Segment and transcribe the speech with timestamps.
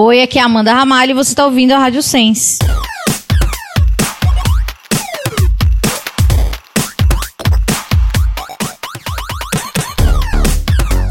[0.00, 2.60] Oi, aqui é a Amanda Ramalho e você tá ouvindo a Rádio Sense.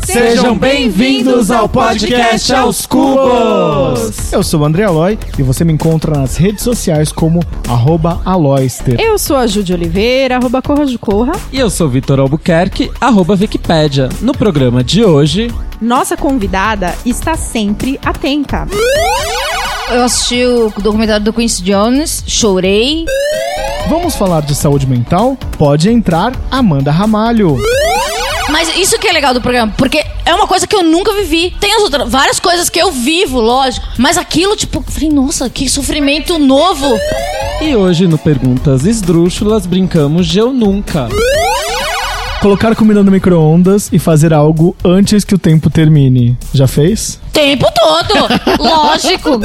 [0.05, 4.31] Sejam bem-vindos ao podcast Aos Cubos!
[4.31, 8.97] Eu sou o André Aloy e você me encontra nas redes sociais como arroba Aloyster.
[9.01, 11.33] Eu sou a Júlia Oliveira, arroba Corra de Corra.
[11.51, 14.07] E eu sou Vitor Albuquerque, arroba Wikipédia.
[14.21, 15.53] No programa de hoje...
[15.81, 18.67] Nossa convidada está sempre atenta.
[19.89, 23.05] Eu assisti o documentário do Quincy Jones, chorei.
[23.87, 25.37] Vamos falar de saúde mental?
[25.57, 27.57] Pode entrar Amanda Ramalho.
[28.49, 31.53] Mas isso que é legal do programa, porque é uma coisa que eu nunca vivi.
[31.59, 33.85] Tem as outras, várias coisas que eu vivo, lógico.
[33.97, 36.97] Mas aquilo, tipo, eu falei, nossa, que sofrimento novo.
[37.61, 41.07] E hoje no Perguntas Esdrúxulas brincamos de Eu Nunca.
[42.41, 46.37] Colocar comida no micro-ondas e fazer algo antes que o tempo termine.
[46.53, 47.19] Já fez?
[47.33, 48.27] Tempo todo!
[48.63, 49.41] lógico!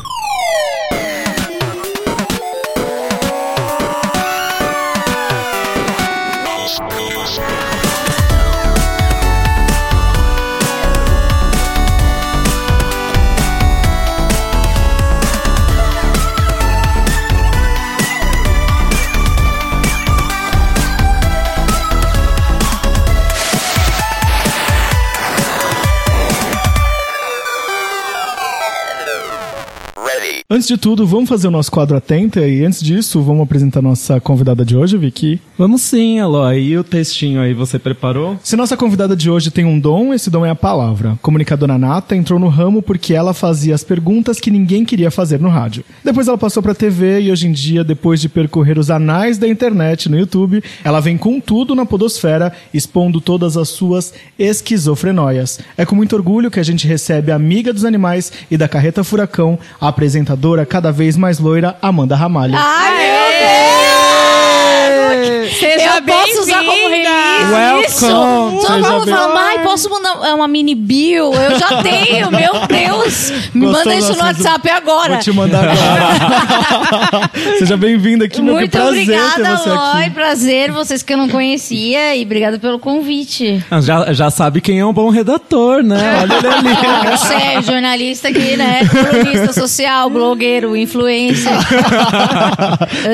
[30.51, 34.19] Antes de tudo, vamos fazer o nosso quadro Atenta e antes disso, vamos apresentar nossa
[34.19, 35.39] convidada de hoje, Vicky.
[35.59, 36.59] Vamos sim, Aloy.
[36.59, 38.39] E o textinho aí você preparou?
[38.43, 41.19] Se nossa convidada de hoje tem um dom, esse dom é a palavra.
[41.21, 45.51] Comunicadora nata entrou no ramo porque ela fazia as perguntas que ninguém queria fazer no
[45.51, 45.85] rádio.
[46.03, 49.47] Depois ela passou pra TV e hoje em dia, depois de percorrer os anais da
[49.47, 55.61] internet no YouTube, ela vem com tudo na podosfera, expondo todas as suas esquizofrenóias.
[55.77, 59.05] É com muito orgulho que a gente recebe a amiga dos animais e da carreta
[59.05, 62.55] furacão, a apresentadora cada vez mais loira, Amanda Ramalho.
[62.57, 64.48] Ai, meu Deus!
[65.59, 67.09] Seja eu posso usar como bem-vinda!
[67.11, 68.07] release isso?
[68.07, 68.61] Welcome!
[68.61, 71.33] Todo Seja mundo bem- fala, ai, posso mandar uma mini bio?
[71.35, 73.33] Eu já tenho, meu Deus!
[73.55, 74.19] Me Gostou manda isso no?
[74.25, 75.09] WhatsApp agora.
[75.15, 77.31] Vou te mandar agora.
[77.59, 78.55] Seja bem-vinda aqui, meu.
[78.55, 80.03] Muito prazer ter obrigada, você Aloy.
[80.05, 80.11] aqui.
[80.11, 82.15] Prazer, vocês que eu não conhecia.
[82.17, 83.65] E obrigada pelo convite.
[83.71, 85.99] Ah, Já, já sabe quem é um bom redator, né?
[86.23, 87.17] Olha ele ali.
[87.19, 88.81] Você é jornalista aqui, né?
[88.89, 91.53] Colunista social, blogueiro, influencer.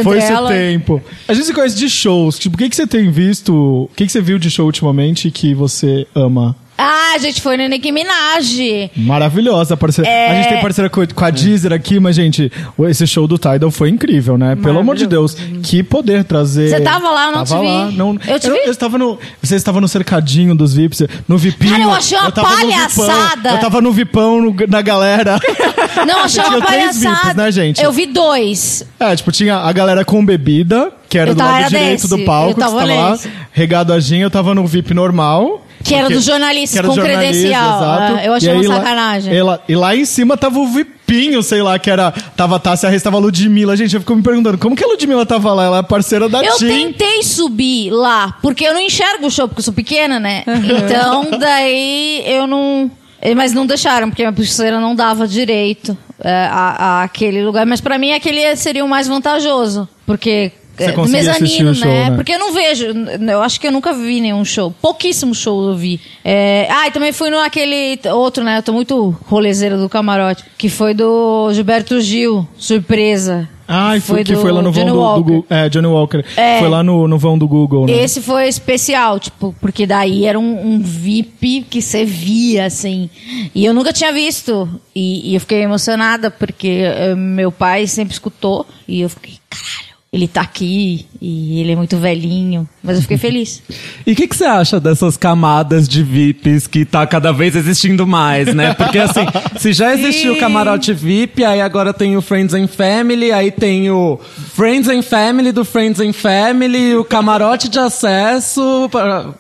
[0.03, 1.03] Foi esse tempo.
[1.29, 2.39] A gente se conhece de shows.
[2.39, 3.55] Tipo, o que, que você tem visto?
[3.55, 6.57] O que, que você viu de show ultimamente que você ama?
[6.77, 8.91] Ah, a gente foi no Nicki Minaj.
[8.97, 10.11] Maravilhosa parceria.
[10.11, 10.31] É.
[10.31, 12.51] A gente tem parceria com, com a Deezer aqui, mas, gente,
[12.89, 14.57] esse show do Tidal foi incrível, né?
[14.57, 15.37] Pelo amor de Deus.
[15.63, 16.69] Que poder trazer.
[16.71, 17.67] Você tava lá, eu não tava te vi.
[17.73, 17.91] lá.
[17.93, 18.59] Não, Eu te vi?
[18.65, 21.73] Eu estava no, você estava no cercadinho dos VIPs, no VIPinho.
[21.73, 22.71] Cara, eu achei uma tava Vipão.
[22.71, 23.51] palhaçada.
[23.51, 25.39] eu tava no VIPão, no- na galera.
[26.07, 27.15] Não, achei uma palhaçada.
[27.23, 27.83] VIPs, né, gente?
[27.83, 28.85] Eu vi dois.
[28.99, 32.09] É, tipo, tinha a galera com bebida, que era Eu do tava- lado direito desse.
[32.09, 33.19] do palco, Eu que você tava tava lá.
[33.53, 35.64] Regado a gin, eu tava no VIP normal.
[35.85, 37.77] Que era porque- dos jornalistas que era com credencial.
[37.77, 38.15] exato.
[38.17, 39.35] Ah, eu achei E uma aí lá- sacanagem.
[39.35, 42.11] e lá- e lá em cima tava o VIPinho, sei lá, que era.
[42.37, 43.77] Tava a Tássia Reis, tava a Ludmilla.
[43.77, 45.65] Gente, eu fico me perguntando, como que a Ludmilla tava lá?
[45.65, 46.67] Ela é parceira da Eu Tim.
[46.69, 50.43] tentei subir lá, porque eu não enxergo o show, porque eu sou pequena, né?
[50.47, 52.91] Então, daí eu não.
[53.37, 57.65] Mas não deixaram, porque a pulseira não dava direito é, a, a aquele lugar.
[57.65, 59.89] Mas pra mim aquele seria o mais vantajoso.
[60.07, 60.53] Porque.
[60.77, 62.11] Você é, do mezanino, o show, né?
[62.11, 62.17] né?
[62.17, 62.87] Porque eu não vejo.
[63.31, 64.75] Eu acho que eu nunca vi nenhum show.
[64.83, 66.01] Pouquíssimos shows eu vi.
[66.25, 68.59] É, ah, e também fui no aquele outro, né?
[68.59, 70.45] Eu tô muito rolezeira do camarote.
[70.59, 73.49] Que foi do Gilberto Gil, surpresa.
[73.67, 75.23] Ai, foi, que foi lá no vão Johnny do.
[75.23, 75.47] Google.
[75.49, 76.25] É, Johnny Walker.
[76.37, 76.59] É.
[76.59, 77.93] Foi lá no, no vão do Google, né?
[77.93, 83.09] Esse foi especial, tipo, porque daí era um, um VIP que você via, assim.
[83.55, 84.69] E eu nunca tinha visto.
[84.95, 88.67] E, e eu fiquei emocionada, porque eh, meu pai sempre escutou.
[88.87, 89.84] E eu fiquei, caralho.
[90.15, 92.69] Ele tá aqui e ele é muito velhinho.
[92.81, 93.61] Mas eu fiquei feliz.
[94.07, 98.07] E o que, que você acha dessas camadas de VIPs que tá cada vez existindo
[98.07, 98.75] mais, né?
[98.75, 99.25] Porque assim,
[99.57, 103.91] se já existiu o camarote VIP, aí agora tem o Friends and Family, aí tem
[103.91, 104.21] o
[104.53, 108.61] Friends and Family do Friends and Family, o camarote de acesso.
[108.85, 108.89] O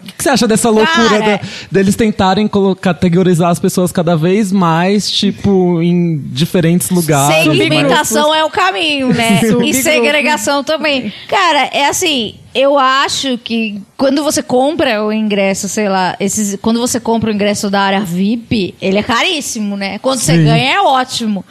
[0.07, 1.41] que, que você acha dessa loucura da-
[1.71, 2.49] deles tentarem
[2.81, 7.45] categorizar as pessoas cada vez mais, tipo, em diferentes lugares?
[7.45, 9.43] Segmentação é o caminho, né?
[9.63, 11.13] e segregação também.
[11.29, 16.79] Cara, é assim, eu acho que quando você compra o ingresso, sei lá, esses, quando
[16.79, 19.99] você compra o ingresso da área VIP, ele é caríssimo, né?
[19.99, 20.45] Quando você Sim.
[20.45, 21.45] ganha é ótimo.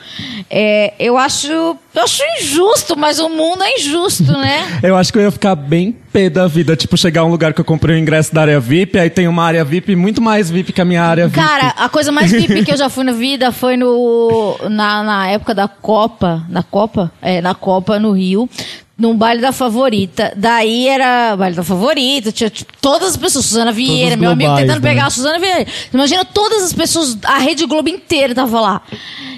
[0.50, 4.79] É, eu acho, eu acho injusto, mas o mundo é injusto, né?
[4.81, 7.53] Eu acho que eu ia ficar bem pé da vida, tipo, chegar a um lugar
[7.53, 10.49] que eu comprei o ingresso da área VIP, aí tem uma área VIP muito mais
[10.49, 11.44] VIP que a minha área VIP.
[11.44, 15.27] Cara, a coisa mais VIP que eu já fui na vida foi no na, na
[15.27, 18.47] época da Copa, na Copa, é, na Copa no Rio,
[18.97, 20.31] num baile da favorita.
[20.35, 24.50] Daí era baile da favorita, tinha tipo, todas as pessoas, Suzana Vieira, os meu amigo
[24.50, 24.90] globais, tentando né?
[24.90, 25.66] pegar a Suzana Vieira.
[25.94, 28.81] Imagina todas as pessoas, a Rede Globo inteira tava lá.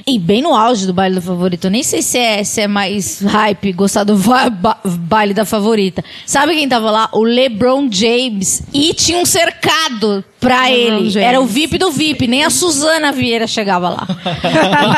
[0.08, 1.66] E bem no auge do baile da favorita.
[1.66, 5.46] Eu nem sei se é, se é mais hype gostar do va- ba- baile da
[5.46, 6.04] favorita.
[6.28, 7.10] Sabe quem tava lá?
[7.12, 8.62] O LeBron James.
[8.72, 11.10] E tinha um cercado pra LeBron ele.
[11.10, 11.16] James.
[11.16, 12.28] Era o VIP do VIP.
[12.28, 14.08] Nem a Suzana Vieira chegava lá.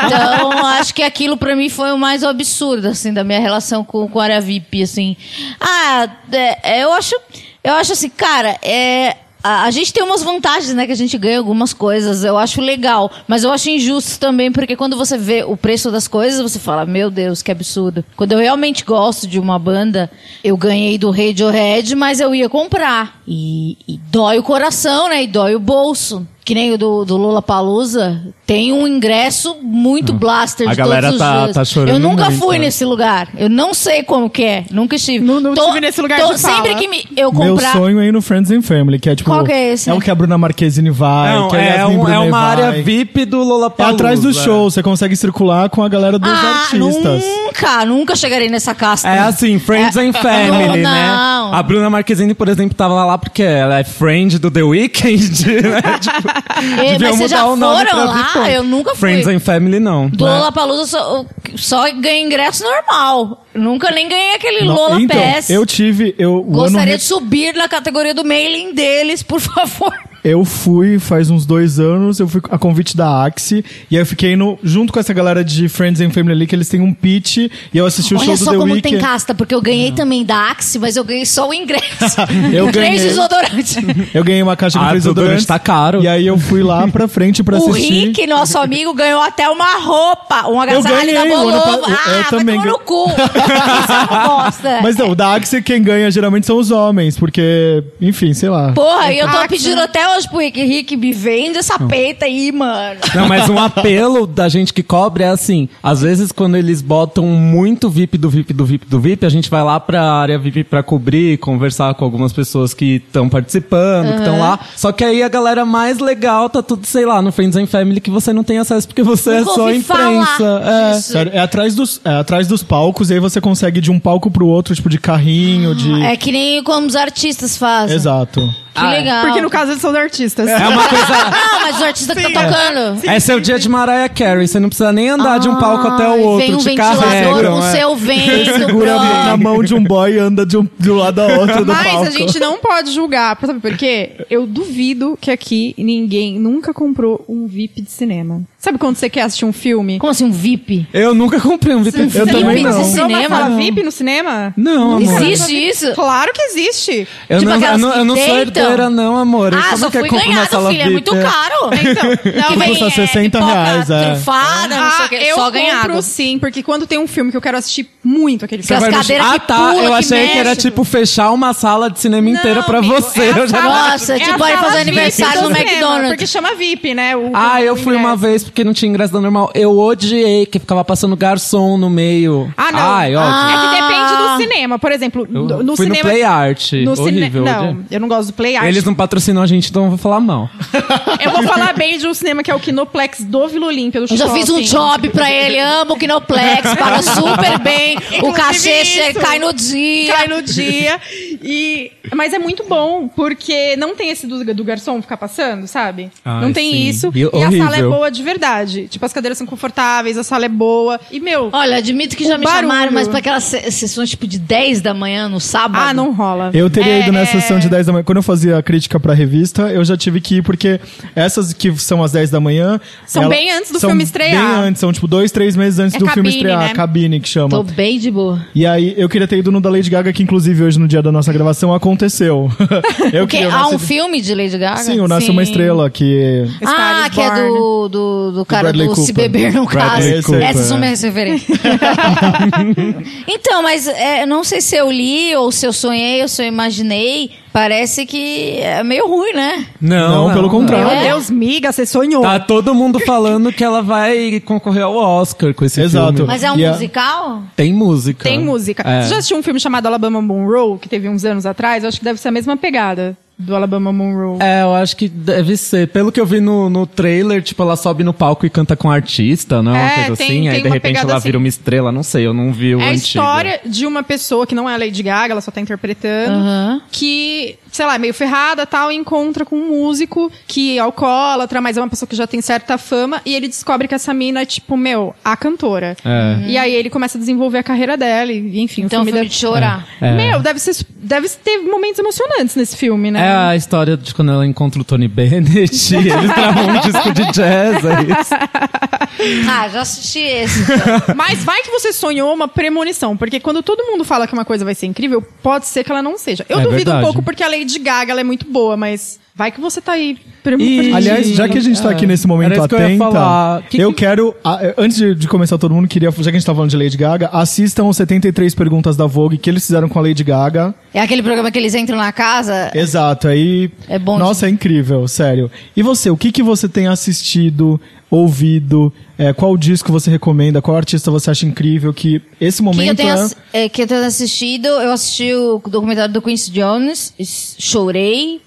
[0.06, 4.08] Então, acho que aquilo pra mim foi o mais absurdo, assim, da minha relação com,
[4.08, 5.16] com a área VIP, assim.
[5.60, 7.14] Ah, é, eu acho...
[7.62, 9.16] Eu acho assim, cara, é...
[9.42, 10.86] A, a gente tem umas vantagens, né?
[10.86, 12.24] Que a gente ganha algumas coisas.
[12.24, 13.10] Eu acho legal.
[13.26, 16.84] Mas eu acho injusto também, porque quando você vê o preço das coisas, você fala,
[16.84, 18.04] meu Deus, que absurdo.
[18.16, 20.10] Quando eu realmente gosto de uma banda,
[20.42, 23.20] eu ganhei do Radiohead, mas eu ia comprar.
[23.26, 25.22] E, e dói o coração, né?
[25.22, 26.26] E dói o bolso.
[26.48, 31.08] Que nem o do, do Lula Palusa, tem um ingresso muito blaster A de galera
[31.08, 31.54] todos os tá- dias.
[31.56, 32.64] tá chorando Eu nunca muito, fui né?
[32.64, 33.28] nesse lugar.
[33.36, 34.64] Eu não sei como que é.
[34.70, 35.22] Nunca estive.
[35.22, 36.38] Não- não estive nesse lugar de fala.
[36.38, 37.72] Sempre que me- eu Meu comprar.
[37.74, 39.28] sonho é ir no Friends and Family, que é tipo.
[39.28, 39.90] Qual que é esse?
[39.90, 42.28] É o que a Bruna Marquezine vai, Não, que a é, Yasmin um- é Brunet
[42.28, 42.64] uma vai.
[42.64, 43.94] área VIP do É Lollapalooza.
[43.94, 46.78] atrás do show, você consegue circular com a galera dos ah, artistas.
[46.78, 49.06] nunca, nunca chegarei nessa casta.
[49.06, 51.06] É assim, Friends É- and Family, não, né?
[51.08, 51.52] não.
[51.54, 55.82] A Bruna Marquezine, por exemplo, tava lá porque ela é friend do The Weeknd, né?
[56.00, 56.37] Tipo,
[56.78, 58.50] É, mas vocês já foram lá?
[58.50, 58.98] Eu nunca fui.
[58.98, 60.08] Friends and Family, não.
[60.08, 60.30] Do né?
[60.32, 61.24] Lollapalooza só,
[61.56, 63.44] só ganhei ingresso normal.
[63.54, 65.50] Nunca nem ganhei aquele Não, Lola então, Pass.
[65.50, 66.14] eu tive.
[66.18, 69.92] Eu, ano Gostaria re- de subir na categoria do mailing deles, por favor.
[70.24, 74.06] Eu fui faz uns dois anos, eu fui a convite da Axie, e aí eu
[74.06, 76.92] fiquei no, junto com essa galera de Friends and Family ali, que eles têm um
[76.92, 78.96] pitch, e eu assisti o Olha show do só The como Weeknd.
[78.96, 81.84] tem casta, porque eu ganhei também da Axie, mas eu ganhei só o ingresso.
[82.52, 83.08] Eu E Três ganhei.
[83.08, 83.76] desodorantes.
[84.12, 85.46] Eu ganhei uma caixa com Ah, três desodorante desodorantes.
[85.46, 86.02] tá caro.
[86.02, 88.06] E aí eu fui lá pra frente pra O assistir.
[88.08, 91.78] Rick, nosso amigo, ganhou até uma roupa, um Eu agasalho da ganhei, o ano Bolova.
[91.78, 92.84] pa- eu- Ah, eu vai também tomar no ganhei.
[92.84, 93.08] cu.
[94.50, 94.82] Isso é.
[94.82, 98.72] Mas não, o da Axie quem ganha geralmente são os homens, porque, enfim, sei lá.
[98.72, 99.48] Porra, e eu tô Axie.
[99.48, 100.62] pedindo até hoje pro Rick.
[100.62, 103.00] Rick, me vende essa peita aí, mano.
[103.14, 107.24] Não, mas um apelo da gente que cobre é assim: às vezes, quando eles botam
[107.26, 110.64] muito VIP do VIP do VIP do VIP, a gente vai lá pra área VIP
[110.64, 114.58] pra cobrir, conversar com algumas pessoas que estão participando, que estão lá.
[114.76, 118.00] Só que aí a galera mais legal tá tudo, sei lá, no Friends and Family
[118.00, 120.62] que você não tem acesso porque você é só imprensa.
[120.64, 121.00] É.
[121.00, 124.30] Sério, é atrás dos, é atrás dos palcos, e aí você consegue de um palco
[124.30, 126.02] pro outro, tipo, de carrinho, de.
[126.02, 127.96] É que nem como os artistas fazem.
[127.96, 128.48] Exato.
[128.78, 129.24] Que legal.
[129.24, 130.48] Porque no caso eles são artistas.
[130.48, 131.06] É uma coisa.
[131.06, 133.00] Não, mas os artistas que tá tocando.
[133.04, 134.46] Esse é o dia de Mariah Carey.
[134.46, 136.46] Você não precisa nem andar de um palco até o Ai, outro.
[136.46, 137.72] Vem um te ventilador carregam, com é.
[137.72, 138.58] seu vento.
[138.58, 139.42] Segura na pronto.
[139.42, 141.92] mão de um boy e anda de um, de um lado ao outro do Mas
[141.92, 142.06] palco.
[142.06, 144.12] a gente não pode julgar, sabe por quê?
[144.30, 148.42] Eu duvido que aqui ninguém nunca comprou um VIP de cinema.
[148.60, 150.00] Sabe quando você quer assistir um filme?
[150.00, 150.84] Como assim, um VIP?
[150.92, 152.00] Eu nunca comprei um VIP.
[152.00, 152.72] Eu VIP também não.
[152.72, 153.48] Você não vai cinema?
[153.48, 153.56] Não.
[153.56, 154.54] VIP no cinema?
[154.56, 155.22] Não, amor.
[155.22, 155.92] Existe isso?
[155.94, 157.06] Claro que existe.
[157.28, 159.54] Eu, Tipo não, eu, não, eu não sou herdeira, não, amor.
[159.54, 160.66] Ah, Como só que é fui ganhado, filho.
[160.80, 160.90] É VIP?
[160.90, 161.70] muito caro.
[161.72, 164.10] Então, não, que mas- custa vem, 60 pipoca reais, é.
[164.14, 165.16] Trufada, não sei o que.
[165.16, 166.02] Ah, eu Só compro ganhado.
[166.02, 168.90] sim, porque quando tem um filme que eu quero assistir muito aquele Você filme.
[168.90, 169.54] no- cadeiras ah, que tá.
[169.56, 173.20] pula, eu achei que era tipo fechar uma sala de cinema inteira pra você.
[173.20, 176.08] é eu sala- Nossa, é tipo, vai sala fazer aniversário no McDonald's.
[176.08, 177.12] Porque chama VIP, né?
[177.32, 179.50] Ah, eu fui uma vez porque não tinha ingresso da normal.
[179.54, 182.52] Eu odiei que ficava passando garçom no meio.
[182.56, 182.78] Ah, não.
[182.80, 183.30] Ai, ódio.
[183.32, 183.52] Ah.
[183.52, 184.78] É que depende do cinema.
[184.78, 186.04] Por exemplo, Eu no, no fui cinema.
[186.04, 186.72] no Play Art.
[186.84, 187.44] No cine- Horrível.
[187.44, 187.84] Não, odiei.
[187.90, 188.66] eu não gosto do Play Art.
[188.66, 190.48] Eles não patrocinam a gente, então eu vou falar mal.
[191.20, 194.06] Eu vou falar bem de um cinema que é o Kinoplex do Vila Olímpia, do
[194.12, 198.82] Eu já fiz um job pra ele, amo o Kinoplex, paga super bem, o cachê
[198.82, 199.20] isso.
[199.20, 200.12] cai no dia.
[200.14, 201.00] Cai no dia.
[201.42, 201.90] E...
[202.14, 206.10] Mas é muito bom, porque não tem esse do, do garçom ficar passando, sabe?
[206.24, 206.88] Ai, não tem sim.
[206.88, 207.12] isso.
[207.14, 208.88] E E, a sala é boa de verdade.
[208.88, 210.98] Tipo, as cadeiras são confortáveis, a sala é boa.
[211.10, 212.94] E, meu, Olha, admito que já me chamaram, barulho.
[212.94, 215.82] mas pra aquelas se- sessões tipo de 10 da manhã no sábado.
[215.88, 216.50] ah, não rola.
[216.54, 218.04] Eu teria É, ido nessa é- sessão de 10 da manhã.
[218.04, 220.80] Quando eu fazia a crítica pra revista, eu já tive que ir, porque
[221.14, 222.80] essas que são às 10 da manhã.
[223.06, 224.30] São bem antes do são filme estrear.
[224.60, 226.60] Bem antes, são tipo dois, três meses antes É do filme cabine, estrear.
[226.60, 226.74] né?
[226.74, 227.50] Cabine que chama.
[227.50, 228.44] Tô bem de boa.
[228.54, 231.02] E aí, eu queria ter ido no da Lady Gaga, que inclusive hoje, no dia
[231.02, 232.50] da nossa gravação, aconteceu.
[233.12, 234.76] eu Porque queria há Nasce- um filme de Lady Gaga?
[234.82, 235.32] Sim, o Nasce Sim.
[235.32, 236.44] uma Estrela, que...
[236.64, 237.48] Ah, que é Born.
[237.88, 237.88] do,
[238.30, 239.14] do, do cara do Se Cooper.
[239.14, 239.66] Beber Não.
[239.66, 240.80] Cooper, Essas são é.
[240.80, 241.58] minhas referências.
[243.26, 246.42] então, mas é, eu não sei se eu li, ou se eu sonhei, ou se
[246.42, 247.30] eu imaginei.
[247.52, 249.66] Parece que é meio ruim, né?
[249.80, 250.86] Não, pelo contrário.
[250.86, 251.08] Meu É?
[251.08, 252.22] Deus, miga, você sonhou.
[252.22, 256.12] Tá todo mundo falando que ela vai concorrer ao Oscar com esse Exato.
[256.18, 256.28] filme.
[256.28, 257.42] Mas é um E a- musical?
[257.56, 258.22] Tem música.
[258.28, 258.82] Tem música.
[258.88, 259.02] É.
[259.02, 261.82] Você já assistiu um filme chamado Alabama Monroe, que teve uns anos atrás?
[261.82, 264.38] Eu acho que deve ser a mesma pegada do Alabama Monroe.
[264.40, 265.86] É, eu acho que deve ser.
[265.88, 268.90] Pelo que eu vi no, no trailer, tipo, ela sobe no palco e canta com
[268.90, 270.40] artista, não é uma É, coisa tem- assim?
[270.40, 271.24] tem Aí de repente ela assim.
[271.28, 273.04] vira uma estrela, não sei, eu não vi o É a antigo.
[273.06, 276.82] história de uma pessoa que não é a Lady Gaga, ela só tá interpretando, Aham.
[276.90, 281.60] que, sei lá, é meio ferrada tal, e encontra com um músico que é alcoólatra,
[281.60, 284.42] mas é uma pessoa que já tem certa fama, e ele descobre que essa mina
[284.42, 285.96] é, tipo, meu, a cantora.
[286.04, 286.48] É.
[286.48, 289.12] E aí ele começa a desenvolver a carreira dela, e enfim, Então, o filme filme
[289.12, 289.28] deve...
[289.28, 289.86] de chorar.
[290.00, 290.12] É.
[290.12, 290.76] Meu, deve ser.
[291.00, 293.24] Deve ter momentos emocionantes nesse filme, né?
[293.24, 297.12] É a história de quando ela encontra o Tony Bennett e eles gravam um disco
[297.12, 298.34] de jazz, é isso.
[299.48, 300.60] Ah, já assisti esse.
[300.62, 301.14] então.
[301.16, 304.64] Mas vai que você sonhou uma premonição, porque quando todo mundo fala que uma coisa
[304.64, 306.44] vai ser incrível, pode ser que ela não seja.
[306.48, 306.98] Eu É duvido verdade.
[306.98, 309.92] um pouco porque a Lady Gaga ela é muito boa, mas vai que você tá
[309.92, 310.96] aí premonição.
[310.96, 311.92] Aliás, já que a gente tá É.
[311.92, 313.62] aqui nesse momento atenta, falar.
[313.62, 316.32] Que eu que- quero, eh, antes de, de começar todo mundo, queria, já que a
[316.32, 319.88] gente tá falando de Lady Gaga, assistam os 73 perguntas da Vogue que eles fizeram
[319.88, 320.74] com a Lady Gaga.
[320.92, 322.70] É aquele programa que eles entram na casa.
[322.74, 323.70] Exato, aí...
[323.88, 325.50] É bom Nossa, é incrível, sério.
[325.76, 330.76] E você, o que que você tem assistido, ouvido, eh, qual disco você recomenda, qual
[330.76, 333.14] artista você acha incrível, que esse que eu, momento tenho,
[333.52, 333.64] é...
[333.64, 338.40] é, que eu tenho assistido, eu assisti o documentário do Quincy Jones, es- chorei,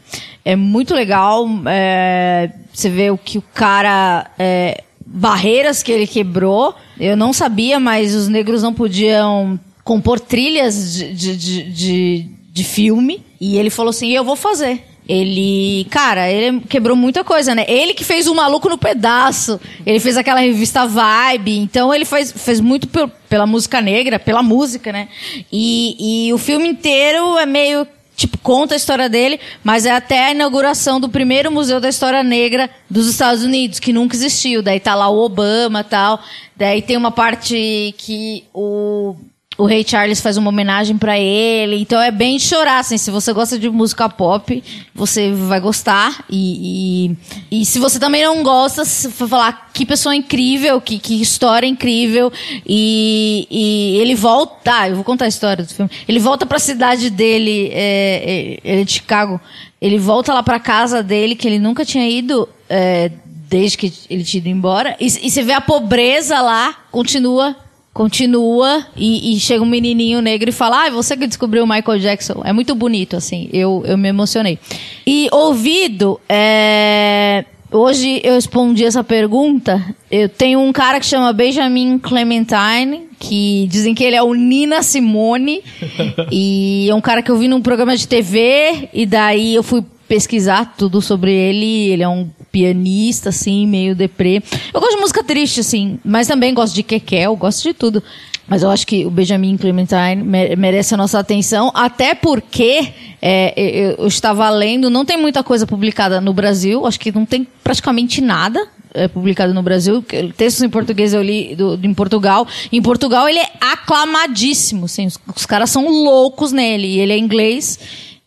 [0.44, 6.74] é muito legal, é, você vê o que o cara, é, barreiras que ele quebrou,
[7.00, 12.63] eu não sabia, mas os negros não podiam compor trilhas de, de, de, de, de
[12.63, 14.84] filme, e ele falou assim, eu vou fazer.
[15.13, 17.65] Ele, cara, ele quebrou muita coisa, né?
[17.68, 19.60] Ele que fez o Maluco no Pedaço.
[19.86, 21.58] Ele fez aquela revista Vibe.
[21.58, 25.10] Então ele fez, fez muito pe- pela música negra, pela música, né?
[25.51, 27.86] E, e o filme inteiro é meio.
[28.15, 32.22] Tipo, conta a história dele, mas é até a inauguração do primeiro Museu da História
[32.24, 34.62] Negra dos Estados Unidos, que nunca existiu.
[34.62, 36.22] Daí tá lá o Obama tal.
[36.56, 39.15] Daí tem uma parte que o
[39.58, 41.75] o Ray Charles faz uma homenagem pra ele.
[41.75, 42.98] Então é bem de chorar, assim.
[42.98, 44.63] Se você gosta de música pop,
[44.96, 46.24] você vai gostar.
[46.29, 47.15] E,
[47.51, 51.67] e, e se você também não gosta, for falar que pessoa incrível, que, que história
[51.67, 52.31] incrível.
[52.65, 54.72] E, e ele volta.
[54.74, 55.91] Ah, eu vou contar a história do filme.
[56.08, 59.39] Ele volta pra cidade dele, é, é, ele é de Chicago.
[59.81, 62.48] Ele volta lá pra casa dele, que ele nunca tinha ido.
[62.70, 63.12] é,
[63.50, 64.96] desde que ele tinha ido embora.
[64.98, 67.53] E você vê a pobreza lá, continua
[67.93, 72.00] continua e, e chega um menininho negro e fala: Ah, você que descobriu o Michael
[72.00, 72.41] Jackson.
[72.43, 73.50] É muito bonito, assim.
[73.51, 74.57] Eu, eu me emocionei.
[75.05, 79.83] E ouvido, é, hoje eu respondi essa pergunta.
[80.10, 84.81] Eu tenho um cara que chama Benjamin Clementine, que dizem que ele é o Nina
[84.83, 85.62] Simone.
[86.31, 89.83] e é um cara que eu vi num programa de TV, e daí eu fui
[90.07, 91.89] pesquisar tudo sobre ele.
[91.89, 94.41] Ele é um pianista, assim, meio deprê.
[94.74, 98.03] Eu gosto de música triste, assim, mas também gosto de Kekel, gosto de tudo.
[98.48, 102.89] Mas eu acho que o Benjamin Clementine me- merece a nossa atenção, até porque
[103.22, 107.48] é, eu, estava lendo, não tem muita coisa publicada no Brasil, acho que não tem
[107.63, 110.03] praticamente nada é, publicado no Brasil.
[110.36, 112.46] Textos em português eu li do, em Portugal.
[112.74, 117.17] Em Portugal ele é aclamadíssimo, assim, os, os caras são loucos nele, e ele é
[117.17, 117.79] inglês.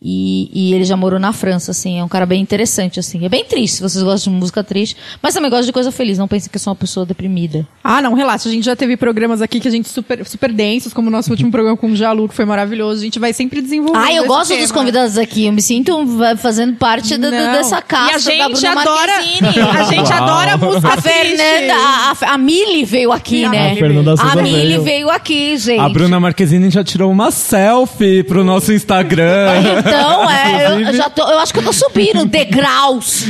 [0.07, 1.97] E, e ele já morou na França, assim.
[1.99, 3.25] É um cara bem interessante, assim.
[3.25, 4.95] É bem triste, se vocês gostam de música triste.
[5.19, 6.19] Mas também gosto de coisa feliz.
[6.19, 7.65] Não pensem que eu sou uma pessoa deprimida.
[7.83, 8.47] Ah, não, relaxa.
[8.47, 11.31] A gente já teve programas aqui que a gente super, super densos, como o nosso
[11.31, 13.01] último programa com o Jalu, que foi maravilhoso.
[13.01, 14.03] A gente vai sempre desenvolvendo.
[14.03, 14.61] Ah, eu esse gosto tema.
[14.61, 15.47] dos convidados aqui.
[15.47, 15.91] Eu me sinto
[16.37, 17.53] fazendo parte da- da- Não.
[17.53, 19.11] dessa casa E a gente da Bruna adora.
[19.11, 19.65] Marquezine.
[19.75, 20.23] A gente Uau.
[20.23, 23.71] adora música A Fernanda, a, a, a Mili veio aqui, A né?
[23.71, 24.83] A Fernanda Souza A Mili veio.
[24.83, 25.79] veio aqui, gente.
[25.79, 29.47] A Bruna Marquezine já tirou uma selfie pro nosso Instagram.
[29.79, 29.94] Então,
[30.29, 33.25] é, eu, já tô, eu acho que eu tô subindo degraus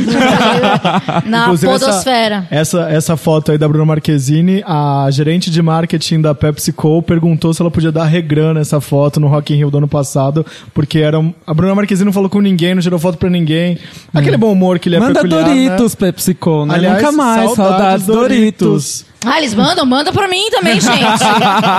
[1.26, 2.48] na Inclusive, essa- podosfera.
[2.50, 7.62] Essa, essa foto aí da Bruna Marquezine, a gerente de marketing da PepsiCo perguntou se
[7.62, 11.20] ela podia dar regrã nessa foto no Rock in Rio do ano passado, porque era
[11.20, 13.78] um- a Bruna Marquezine não falou com ninguém, não tirou foto pra ninguém.
[14.14, 15.98] Aquele bom humor que ele é Manda peculiar, Doritos, né?
[16.08, 16.76] PepsiCo, né?
[16.76, 19.06] Aliás, Nunca mais, saudades, Doritos.
[19.26, 19.86] Ah, eles mandam?
[19.86, 21.00] Manda pra mim também, gente.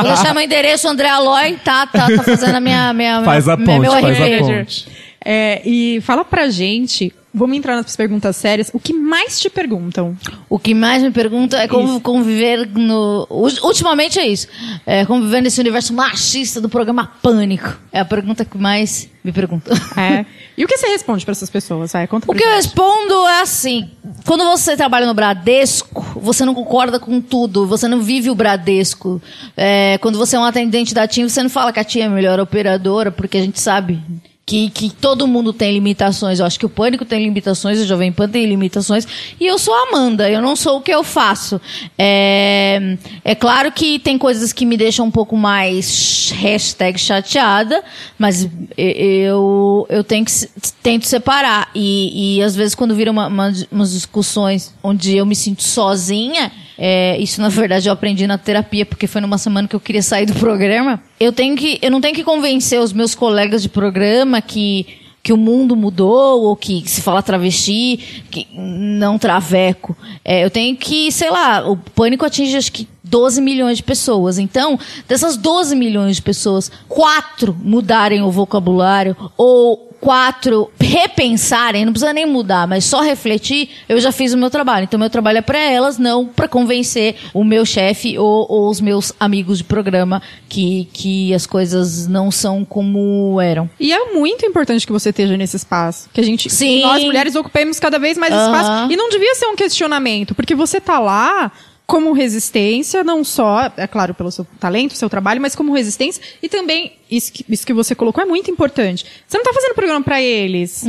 [0.00, 2.92] Vou deixar meu endereço, André Aloy, tá, tá, tá fazendo a minha...
[2.92, 4.38] minha Faz a minha- ponte, meu faz a RPG.
[4.40, 4.88] ponte.
[5.24, 10.16] É, e fala pra gente, vamos entrar nas perguntas sérias, o que mais te perguntam?
[10.48, 13.26] O que mais me pergunta é como conviver no.
[13.30, 14.48] Ul- Ultimamente é isso.
[14.86, 17.78] É conviver nesse universo machista do programa Pânico.
[17.92, 19.76] É a pergunta que mais me perguntam.
[19.96, 20.24] É.
[20.56, 21.92] E o que você responde pra essas pessoas?
[21.92, 22.56] Vai, conta O que eu gente.
[22.56, 23.90] respondo é assim:
[24.24, 29.20] quando você trabalha no Bradesco, você não concorda com tudo, você não vive o Bradesco.
[29.56, 32.04] É, quando você é um atendente da TIM, você não fala que a TIM é
[32.06, 34.00] a melhor operadora, porque a gente sabe.
[34.48, 36.38] Que, que todo mundo tem limitações.
[36.38, 39.04] Eu acho que o Pânico tem limitações, o Jovem Pan tem limitações.
[39.40, 41.60] E eu sou a Amanda, eu não sou o que eu faço.
[41.98, 47.82] É, é claro que tem coisas que me deixam um pouco mais hashtag chateada,
[48.16, 48.48] mas
[48.78, 50.32] eu, eu tenho que,
[50.80, 51.68] tento separar.
[51.74, 56.52] E, e às vezes quando vira uma, uma, umas discussões onde eu me sinto sozinha,
[56.78, 60.02] é, isso na verdade eu aprendi na terapia, porque foi numa semana que eu queria
[60.02, 61.02] sair do programa.
[61.18, 64.86] Eu tenho que, eu não tenho que convencer os meus colegas de programa que
[65.26, 69.96] que o mundo mudou, ou que se fala travesti, que não traveco.
[70.24, 74.38] É, eu tenho que, sei lá, o pânico atinge acho que 12 milhões de pessoas.
[74.38, 82.12] Então, dessas 12 milhões de pessoas, quatro mudarem o vocabulário, ou quatro repensarem, não precisa
[82.12, 84.84] nem mudar, mas só refletir, eu já fiz o meu trabalho.
[84.84, 88.80] Então, meu trabalho é para elas, não para convencer o meu chefe ou, ou os
[88.80, 93.68] meus amigos de programa que, que as coisas não são como eram.
[93.80, 96.08] E é muito importante que você esteja nesse espaço.
[96.12, 96.82] Que a gente, Sim.
[96.82, 98.44] nós mulheres ocupemos cada vez mais Aham.
[98.44, 98.92] espaço.
[98.92, 101.50] E não devia ser um questionamento, porque você tá lá
[101.86, 106.20] como resistência, não só, é claro, pelo seu talento, seu trabalho, mas como resistência.
[106.42, 109.06] E também, isso que, isso que você colocou é muito importante.
[109.26, 110.84] Você não tá fazendo programa pra eles.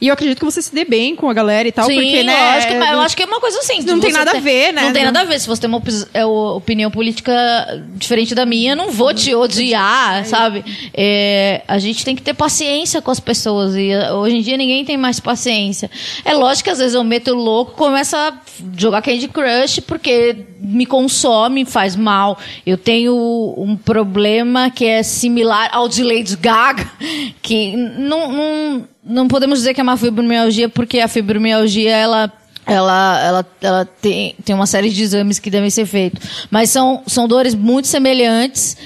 [0.00, 2.22] E eu acredito que você se dê bem com a galera e tal, Sim, porque,
[2.22, 2.54] né?
[2.54, 3.80] lógico, mas eu acho que é uma coisa assim.
[3.82, 4.82] Não tem nada a ver, né?
[4.82, 5.38] Não tem nada a ver.
[5.38, 7.32] Se você tem uma é, opinião política
[7.94, 10.64] diferente da minha, eu não vou te odiar, sabe?
[10.92, 13.76] É, a gente tem que ter paciência com as pessoas.
[13.76, 15.90] E eh, hoje em dia ninguém tem mais paciência.
[16.24, 18.32] É lógico que às vezes eu meto louco, começo a
[18.76, 22.38] jogar Candy Crush, porque me consome, faz mal.
[22.66, 23.14] Eu tenho
[23.56, 26.90] um problema que é similar ao de Lady Gaga,
[27.42, 32.32] que não, não, não podemos dizer que é uma fibromialgia, porque a fibromialgia, ela
[32.64, 36.46] ela, ela, ela tem, tem uma série de exames que devem ser feitos.
[36.50, 38.76] Mas são, são dores muito semelhantes.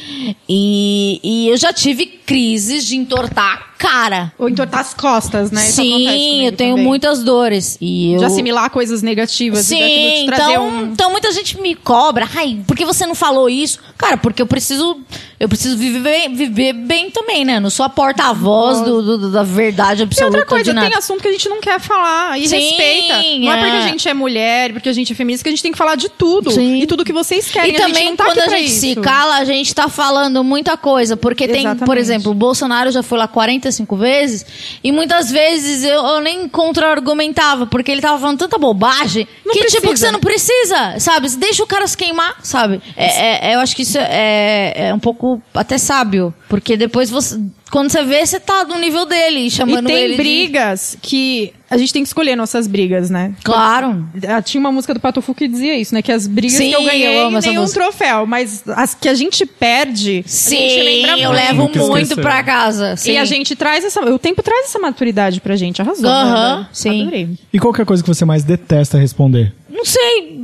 [0.49, 4.33] E, e eu já tive crises de entortar cara.
[4.39, 5.63] Ou entortar as costas, né?
[5.65, 6.85] Isso Sim, eu tenho também.
[6.87, 7.77] muitas dores.
[7.81, 8.19] E eu...
[8.19, 10.83] De assimilar coisas negativas e Sim, então, um...
[10.93, 12.29] então muita gente me cobra.
[12.35, 13.79] Ai, por que você não falou isso?
[13.97, 14.99] Cara, porque eu preciso.
[15.39, 17.61] Eu preciso viver bem, viver bem também, né?
[17.61, 20.39] Não sou a porta-voz do, do- da verdade E absoluta.
[20.39, 23.15] outra coisa, tem assunto que a gente não quer falar e Sim, respeita.
[23.41, 23.59] Não é.
[23.59, 23.63] é.
[23.63, 25.77] porque a gente é mulher, porque a gente é feminista, que a gente tem que
[25.79, 26.51] falar de tudo.
[26.51, 26.77] Sim.
[26.81, 27.71] E tudo que vocês querem.
[27.75, 29.01] E gente também, tá quando a gente se isso.
[29.03, 31.19] cala, a gente tá falando muita coisa.
[31.19, 31.99] Porque tem, por Exatamente.
[32.01, 33.29] exemplo, o Bolsonaro já foi lá
[33.67, 34.47] 45 vezes
[34.83, 39.61] e muitas vezes eu, eu nem contra-argumentava, porque ele tava falando tanta bobagem Não que,
[39.65, 40.07] tipo, que precisa.
[40.07, 41.29] você não precisa, sabe?
[41.31, 42.81] Deixa o cara se queimar, sabe?
[42.97, 47.41] É, é- eu acho que isso é, é um pouco até sábio, porque depois você.
[47.71, 51.53] Quando você vê, você tá no nível dele, E chamando tem ele de- brigas que
[51.69, 53.35] a gente tem que escolher nossas brigas, né?
[53.43, 54.07] Claro.
[54.29, 56.01] Ah, Tinha uma música do Patofu que dizia isso, né?
[56.01, 57.81] Que as brigas Sim, que eu ganhei eu nenhum música.
[57.83, 61.33] troféu, mas as que a gente perde, a gente Sim, lembra eu muito.
[61.33, 62.23] levo muito esquecer.
[62.23, 62.97] pra casa.
[62.97, 63.13] Sim.
[63.13, 64.01] E a gente traz essa.
[64.15, 65.83] O tempo traz essa maturidade pra gente.
[65.83, 66.09] Arrasou.
[66.09, 66.69] Aham, né?
[66.73, 67.01] sim.
[67.03, 67.31] Adorei.
[67.53, 69.53] E qual que é a coisa que você mais detesta responder?
[69.77, 70.41] Não sei.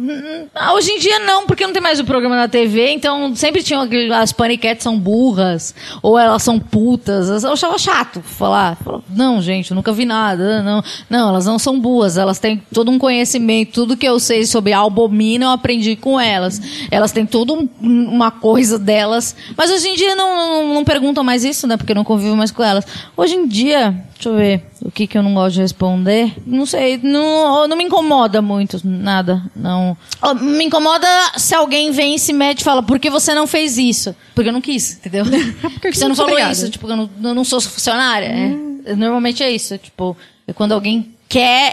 [0.75, 3.81] Hoje em dia não, porque não tem mais o programa na TV, então sempre tinham
[3.81, 7.42] aquele, as paniquetes são burras, ou elas são putas.
[7.42, 8.77] Eu achava chato falar.
[9.09, 10.62] Não, gente, eu nunca vi nada.
[10.62, 14.45] Não, não, elas não são burras, elas têm todo um conhecimento, tudo que eu sei
[14.45, 16.61] sobre albomina eu aprendi com elas.
[16.90, 19.35] Elas têm toda um- uma coisa delas.
[19.57, 21.77] Mas hoje em dia não, não, não perguntam mais isso, né?
[21.77, 22.85] Porque eu não convivo mais com elas.
[23.16, 26.33] Hoje em dia, deixa eu ver, o que que eu não gosto de responder?
[26.47, 29.21] Não sei, não, não me incomoda muito, nada,
[29.54, 29.96] não.
[30.20, 31.06] Ó, Me incomoda
[31.37, 34.14] se alguém vem e se mete e fala, por que você não fez isso?
[34.35, 35.24] Porque eu não quis, entendeu?
[35.80, 36.52] Porque você não falou obrigada.
[36.52, 38.26] isso, tipo, eu não, eu não sou funcionária.
[38.26, 38.94] é.
[38.96, 41.72] Normalmente é isso, tipo, é quando alguém quer,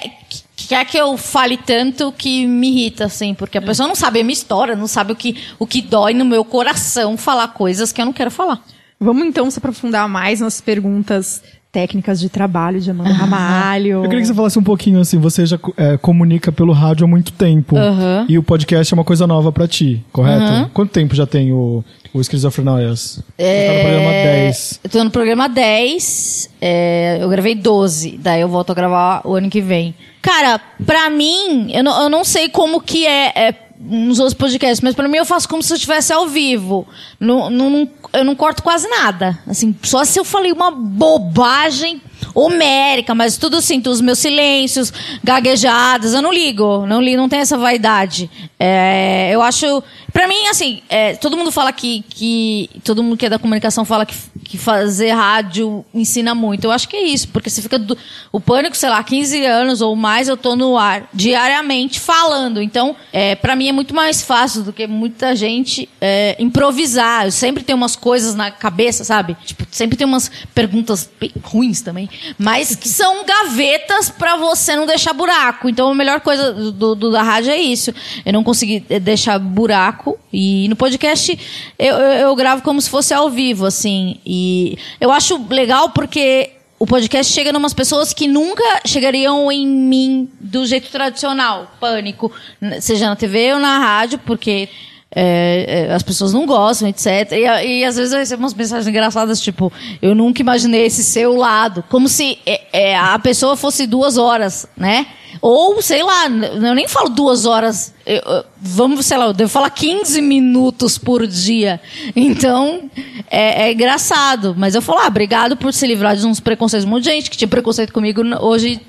[0.55, 4.23] quer que eu fale tanto que me irrita, assim, porque a pessoa não sabe a
[4.23, 7.99] minha história, não sabe o que, o que dói no meu coração falar coisas que
[7.99, 8.63] eu não quero falar.
[8.99, 14.03] Vamos então se aprofundar mais nas perguntas técnicas de trabalho de Amanda Ramalho.
[14.03, 17.07] Eu queria que você falasse um pouquinho assim, você já é, comunica pelo rádio há
[17.07, 17.77] muito tempo.
[17.77, 18.25] Aham.
[18.27, 20.43] E o podcast é uma coisa nova pra ti, correto?
[20.43, 20.69] Aham.
[20.73, 23.23] Quanto tempo já tem o, o Esquizofrenóias?
[23.37, 24.79] Você tá no programa 10.
[24.83, 29.35] Eu tô no programa 10, é, eu gravei 12, daí eu volto a gravar o
[29.35, 29.93] ano que vem.
[30.21, 34.81] Cara, pra mim, eu não, eu não sei como que é, é nos outros podcasts,
[34.81, 36.85] mas pra mim eu faço como se eu estivesse ao vivo.
[37.21, 39.39] Eu não corto quase nada.
[39.47, 42.01] Assim, só se eu falei uma bobagem
[42.35, 44.91] homérica, mas tudo sinto os meus silêncios,
[45.23, 48.29] gaguejadas, eu não ligo, não ligo, não tem essa vaidade.
[48.59, 49.81] É, eu acho,
[50.13, 53.83] pra mim, assim, é, todo mundo fala que, que, todo mundo que é da comunicação
[53.85, 56.63] fala que, que fazer rádio ensina muito.
[56.65, 57.97] Eu acho que é isso, porque você fica, do,
[58.31, 62.61] o pânico, sei lá, 15 anos ou mais, eu tô no ar diariamente falando.
[62.61, 67.25] Então, é, para mim é muito mais fácil do que muita gente é, improvisar.
[67.25, 69.35] Eu sempre tenho umas coisas na cabeça, sabe?
[69.45, 71.09] Tipo, sempre tem umas perguntas
[71.43, 75.67] ruins também, mas que são gavetas pra você não deixar buraco.
[75.69, 77.93] Então a melhor coisa do, do- da rádio é isso.
[78.25, 79.98] Eu não consegui eh, deixar buraco
[80.31, 81.37] e no podcast
[81.77, 84.19] eu, eu, eu gravo como se fosse ao vivo, assim.
[84.25, 89.67] E eu acho legal porque o podcast chega em umas pessoas que nunca chegariam em
[89.67, 92.31] mim do jeito tradicional, pânico,
[92.79, 94.69] seja na TV ou na rádio, porque
[95.15, 97.31] é, é, as pessoas não gostam, etc.
[97.31, 101.35] E, e às vezes eu recebo umas mensagens engraçadas, tipo, eu nunca imaginei esse seu
[101.35, 101.83] lado.
[101.89, 105.07] Como se é, é, a pessoa fosse duas horas, né?
[105.41, 107.93] Ou, sei lá, eu nem falo duas horas.
[108.05, 111.79] eu- vamos, sei lá, eu devo falar 15 minutos por dia.
[112.15, 112.89] Então,
[113.29, 114.55] é, é engraçado.
[114.57, 116.85] Mas eu falo, ah, obrigado por se livrar de uns preconceitos.
[116.85, 118.81] Um monte de gente que tinha preconceito comigo hoje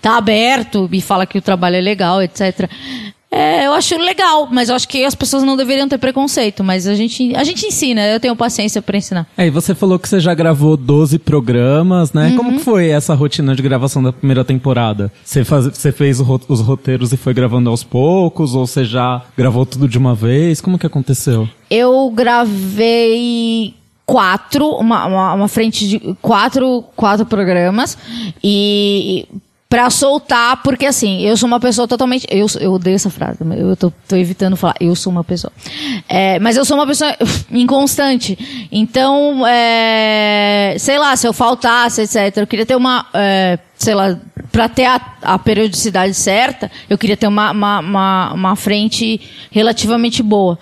[0.00, 2.70] tá aberto e fala que o trabalho é legal, etc.
[3.30, 6.86] É, eu acho legal, mas eu acho que as pessoas não deveriam ter preconceito, mas
[6.86, 9.26] a gente, a gente ensina, eu tenho paciência pra ensinar.
[9.36, 12.32] É, e você falou que você já gravou 12 programas, né?
[12.36, 15.12] Como que foi essa rotina de gravação da primeira temporada?
[15.22, 18.54] Você, faz, você fez os roteiros e foi gravando aos poucos?
[18.54, 20.60] Ou você já gravou tudo de uma vez?
[20.60, 21.46] Como que aconteceu?
[21.70, 23.74] Eu gravei
[24.06, 27.98] quatro, uma, uma, uma frente de quatro, quatro programas
[28.42, 29.28] e
[29.68, 33.76] pra soltar, porque assim, eu sou uma pessoa totalmente, eu, eu odeio essa frase, eu
[33.76, 35.52] tô, tô evitando falar, eu sou uma pessoa,
[36.08, 37.14] É, mas eu sou uma pessoa
[37.52, 43.94] inconstante, então, é, sei lá, se eu faltasse, etc, eu queria ter uma, é, sei
[43.94, 44.18] lá,
[44.50, 50.22] pra ter a, a periodicidade certa, eu queria ter uma, uma, uma, uma frente relativamente
[50.22, 50.58] boa.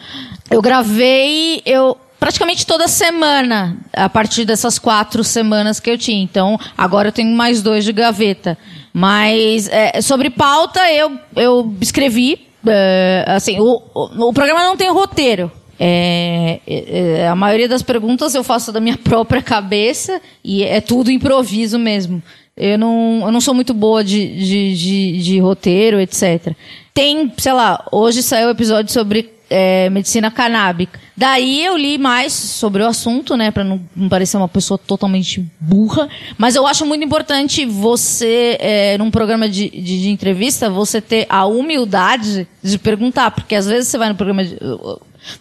[0.50, 6.22] Eu gravei, eu praticamente toda semana, a partir dessas quatro semanas que eu tinha.
[6.22, 8.58] Então, agora eu tenho mais dois de gaveta.
[8.98, 14.90] Mas, é, sobre pauta, eu, eu escrevi, é, assim, o, o, o programa não tem
[14.90, 15.52] roteiro.
[15.78, 20.80] É, é, é, a maioria das perguntas eu faço da minha própria cabeça e é
[20.80, 22.22] tudo improviso mesmo.
[22.56, 26.54] Eu não, eu não sou muito boa de, de, de, de roteiro, etc.
[26.94, 30.98] Tem, sei lá, hoje saiu o episódio sobre é, medicina canábica.
[31.16, 35.44] Daí eu li mais sobre o assunto, né, para não, não parecer uma pessoa totalmente
[35.58, 36.08] burra.
[36.36, 41.26] Mas eu acho muito importante você, é, num programa de, de, de entrevista, você ter
[41.28, 44.58] a humildade de perguntar, porque às vezes você vai no programa de,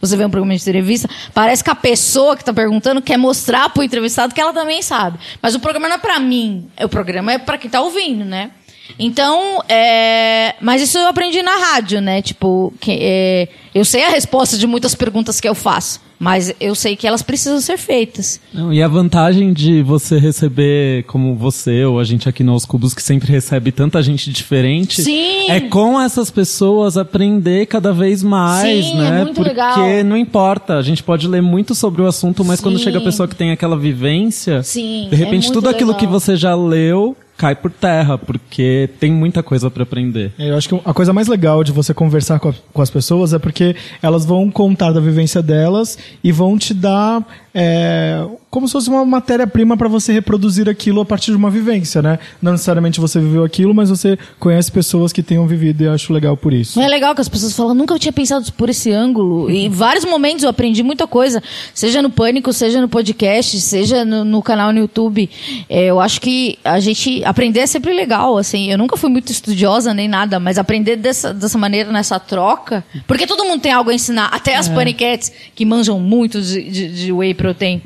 [0.02, 3.70] você vê um programa de entrevista, parece que a pessoa que está perguntando quer mostrar
[3.70, 5.20] pro entrevistado que ela também sabe.
[5.42, 8.52] Mas o programa não é para mim, o programa é para quem está ouvindo, né?
[8.98, 10.56] Então, é...
[10.62, 12.22] mas isso eu aprendi na rádio, né?
[12.22, 13.48] Tipo, que, é...
[13.74, 17.22] eu sei a resposta de muitas perguntas que eu faço, mas eu sei que elas
[17.22, 18.40] precisam ser feitas.
[18.54, 22.66] Não, e a vantagem de você receber, como você ou a gente aqui no Aos
[22.66, 25.50] Cubos, que sempre recebe tanta gente diferente, Sim.
[25.50, 29.24] é com essas pessoas aprender cada vez mais, Sim, é né?
[29.24, 30.04] muito Porque legal.
[30.06, 32.86] não importa, a gente pode ler muito sobre o assunto, mas quando Sim.
[32.86, 36.00] chega a pessoa que tem aquela vivência, Sim, de é repente muito tudo aquilo legal.
[36.00, 40.32] que você já leu cai por terra, porque tem muita coisa pra aprender.
[40.40, 42.90] É, Eu acho que a coisa mais legal de você conversar com, a- com as
[42.90, 47.26] pessoas é porque elas vão contar da vivência delas e vão te dar
[47.58, 52.02] é, como se fosse uma matéria-prima para você reproduzir aquilo a partir de uma vivência,
[52.02, 52.20] né?
[52.42, 56.12] Não necessariamente você viveu aquilo, mas você conhece pessoas que tenham vivido e eu acho
[56.12, 56.82] legal por isso.
[56.82, 59.50] É legal que as pessoas falam, nunca eu tinha pensado por esse ângulo.
[59.50, 61.42] E em vários momentos eu aprendi muita coisa,
[61.74, 65.30] seja no Pânico, seja no podcast, seja no, no canal no YouTube.
[65.70, 68.70] É, eu acho que a gente aprender é sempre legal, assim.
[68.70, 72.84] Eu nunca fui muito estudiosa nem nada, mas aprender dessa, dessa maneira, nessa troca.
[73.08, 77.06] Porque todo mundo tem algo a ensinar, até as paniquetes, que manjam muito de, de,
[77.06, 77.82] de whey protein.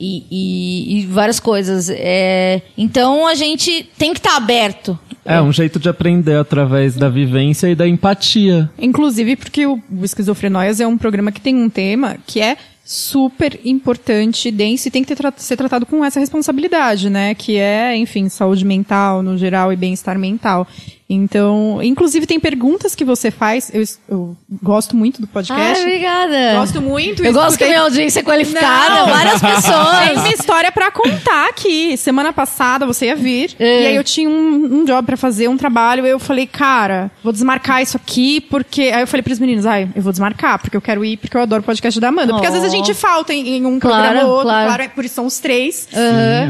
[0.00, 1.90] E, e- e várias coisas.
[1.90, 4.96] É, então a gente tem que estar aberto.
[5.24, 8.70] É um jeito de aprender através da vivência e da empatia.
[8.78, 13.58] Inclusive porque o, o Esquizofrenóias é um programa que tem um tema que é super
[13.64, 17.34] importante, denso e tem que ter tra ser tratado com essa responsabilidade, né?
[17.34, 20.66] Que é, enfim, saúde mental no geral e bem-estar mental.
[21.10, 23.70] Então, inclusive tem perguntas que você faz.
[23.72, 25.62] Eu, eu gosto muito do podcast.
[25.78, 26.54] Ai, obrigada.
[26.60, 27.24] Gosto muito.
[27.24, 29.06] Eu gosto que minha audiência é qualificada, Não.
[29.08, 30.16] várias Tem pessoas.
[30.18, 31.96] uma história pra contar aqui.
[31.96, 33.54] Semana passada você ia vir.
[33.58, 33.84] É.
[33.84, 36.04] E aí eu tinha um, um job pra fazer, um trabalho.
[36.06, 38.82] Eu falei, cara, vou desmarcar isso aqui, porque.
[38.94, 41.40] Aí eu falei pros meninos, ai, eu vou desmarcar, porque eu quero ir, porque eu
[41.40, 42.34] adoro o podcast da Amanda.
[42.34, 42.60] Porque às Oh.
[42.60, 44.66] vezes a gente falta em, em um Claro, programa ou outro, claro.
[44.66, 45.88] claro, é por isso são os três.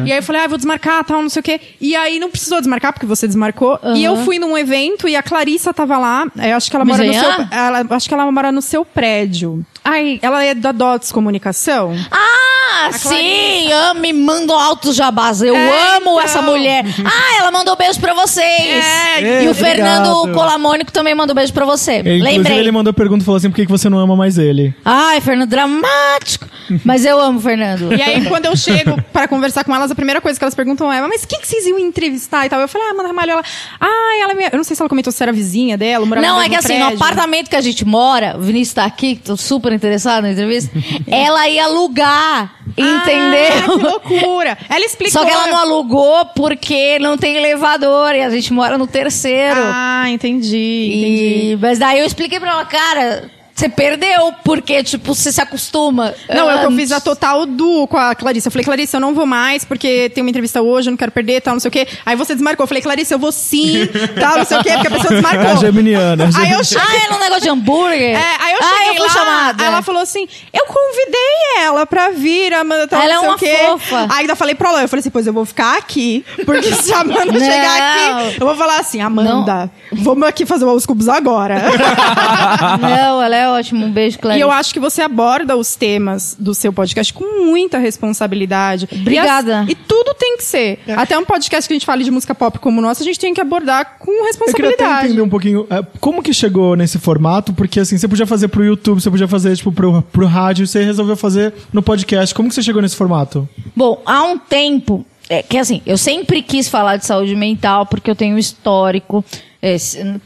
[0.04, 1.60] E aí eu falei, ah, vou desmarcar, tal, não sei o quê.
[1.80, 3.78] E aí não precisou desmarcar, porque você desmarcou.
[3.94, 6.26] E eu fui num evento e a Clarissa tava lá.
[6.36, 7.22] Eu acho que ela mora no seu.
[7.30, 7.48] Mijanha?
[7.52, 9.64] Ela, acho que ela mora no seu prédio.
[9.84, 11.94] Ai, ela é da Dots Comunicação.
[12.10, 15.40] Ah, sim, amo e mando altos jabás.
[15.42, 16.20] Eu É, amo então.
[16.20, 16.84] essa mulher.
[17.04, 18.84] Ah, ela mandou beijo pra vocês.
[18.84, 19.54] É, e o obrigado.
[19.54, 21.98] Fernando Colamônico também mandou beijo pra você.
[22.00, 22.58] Inclusive, Lembrei.
[22.58, 24.74] ele mandou pergunta e falou assim: por que que você não ama mais ele?
[24.84, 26.46] Ai, Fernando, dramático.
[26.84, 27.92] Mas eu amo o Fernando.
[27.94, 30.92] E aí, quando eu chego pra conversar com elas, a primeira coisa que elas perguntam
[30.92, 32.60] é: Mas quem que vocês iam entrevistar e tal?
[32.60, 33.32] Eu falei: Ah, Amanda Ramalho.
[33.32, 33.42] Ela,
[33.80, 34.48] ah, ela é minha...
[34.52, 36.54] Eu não sei se ela comentou se era vizinha dela, morava Não, no é que
[36.56, 40.32] assim, no apartamento que a gente mora, o Vinícius tá aqui, tô super interessado na
[40.32, 40.70] entrevista,
[41.06, 43.76] ela ia alugar, Ah, que entendeu?
[43.90, 44.56] loucura.
[44.68, 45.20] Ela explicou.
[45.22, 49.60] Só que ela não alugou porque não tem elevador e a gente mora no terceiro.
[49.64, 50.46] Ah, entendi.
[50.94, 51.52] entendi.
[51.52, 56.14] E, mas daí eu expliquei pra ela, cara, você perdeu, porque, tipo, você se acostuma.
[56.28, 56.80] Não, eu que eu Antes.
[56.80, 58.46] fiz a total do com a Clarissa.
[58.46, 61.10] Eu falei, Clarissa, eu não vou mais, porque tem uma entrevista hoje, eu não quero
[61.10, 61.88] perder, tal, não sei o quê.
[62.06, 62.62] Aí você desmarcou.
[62.62, 63.88] Eu falei, Clarissa, eu vou sim,
[64.20, 65.38] tal, não sei o quê, porque a pessoa desmarcou.
[65.48, 66.24] É geminiana.
[66.24, 66.60] Aí geminiana.
[66.60, 66.84] eu cheguei.
[66.86, 68.16] Ah, era um negócio de hambúrguer?
[68.16, 69.62] É, aí eu ah, cheguei eu fui lá, chamada.
[69.62, 73.28] aí ela falou assim, eu convidei ela pra vir, Amanda tal, Ela não é sei
[73.28, 73.56] uma o quê.
[73.66, 74.06] fofa.
[74.10, 76.92] Aí ainda falei pra ela, eu falei assim, pois eu vou ficar aqui, porque se
[76.92, 77.40] a Amanda Não.
[77.40, 81.62] chegar aqui, eu vou falar assim, Amanda, vamos aqui fazer os cubos agora.
[82.80, 83.84] Não, ela é ótima.
[83.86, 84.40] Um beijo, E Clarice.
[84.42, 88.88] eu acho que você aborda os temas do seu podcast com muita responsabilidade.
[88.92, 89.50] Obrigada.
[89.52, 90.80] E, as- e tudo tem que ser.
[90.96, 93.18] Até um podcast que a gente fale de música pop como o nosso, a gente
[93.18, 95.06] tem que abordar com Eu queria até responsabilidade.
[95.06, 98.64] entender um pouquinho é, como que chegou nesse formato, porque assim, você podia fazer pro
[98.64, 102.34] YouTube, você podia fazer, tipo, pro, pro rádio, você resolveu fazer no podcast.
[102.34, 103.48] Como que você chegou nesse formato?
[103.74, 108.10] Bom, há um tempo, é, que assim, eu sempre quis falar de saúde mental porque
[108.10, 109.24] eu tenho um histórico.
[109.60, 109.76] É,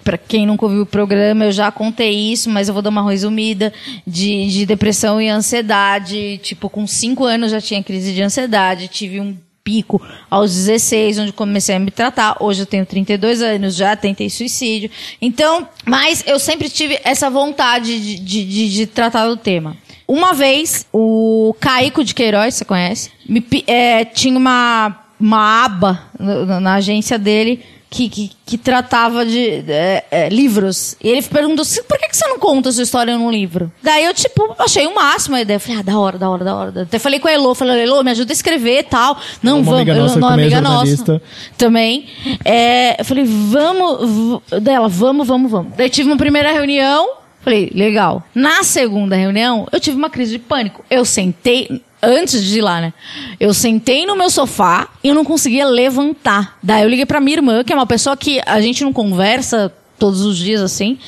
[0.05, 3.09] pra quem nunca ouviu o programa, eu já contei isso, mas eu vou dar uma
[3.09, 3.73] resumida
[4.07, 6.39] de, de depressão e ansiedade.
[6.43, 9.35] Tipo, com cinco anos já tinha crise de ansiedade, tive um
[9.65, 12.37] pico aos 16, onde comecei a me tratar.
[12.41, 14.91] Hoje eu tenho 32 anos, já tentei suicídio.
[15.21, 19.77] Então, mas eu sempre tive essa vontade de, de, de- de tratar do tema.
[20.13, 23.11] Uma vez, o Caico de Queiroz, você conhece?
[23.27, 29.65] Me é, tinha uma, uma aba na, na agência dele que, que, que tratava de
[29.67, 30.97] é, é, livros.
[31.03, 33.73] E ele perguntou assim, por que, que você não conta a sua história num livro?
[33.83, 35.57] Daí eu, tipo, achei o máximo a ideia.
[35.57, 36.83] Eu falei, ah, da hora, da hora, da hora.
[36.83, 39.19] Até falei com a Elô, falei, Elô, me ajuda a escrever e tal.
[39.43, 39.81] Não, Uma vamos.
[39.81, 40.75] amiga nossa também é amiga nossa.
[40.75, 41.23] jornalista.
[41.57, 42.07] Também.
[42.45, 44.43] É, eu falei, vamos.
[44.61, 45.73] Dela, vamos, vamos, vamos.
[45.75, 47.22] Daí tive uma primeira reunião.
[47.43, 48.23] Falei, legal.
[48.35, 50.85] Na segunda reunião, eu tive uma crise de pânico.
[50.91, 51.83] Eu sentei.
[52.05, 52.93] Antes de ir lá, né?
[53.39, 56.59] Eu sentei no meu sofá e eu não conseguia levantar.
[56.61, 59.73] Daí eu liguei pra minha irmã, que é uma pessoa que a gente não conversa
[60.01, 60.99] todos os dias assim.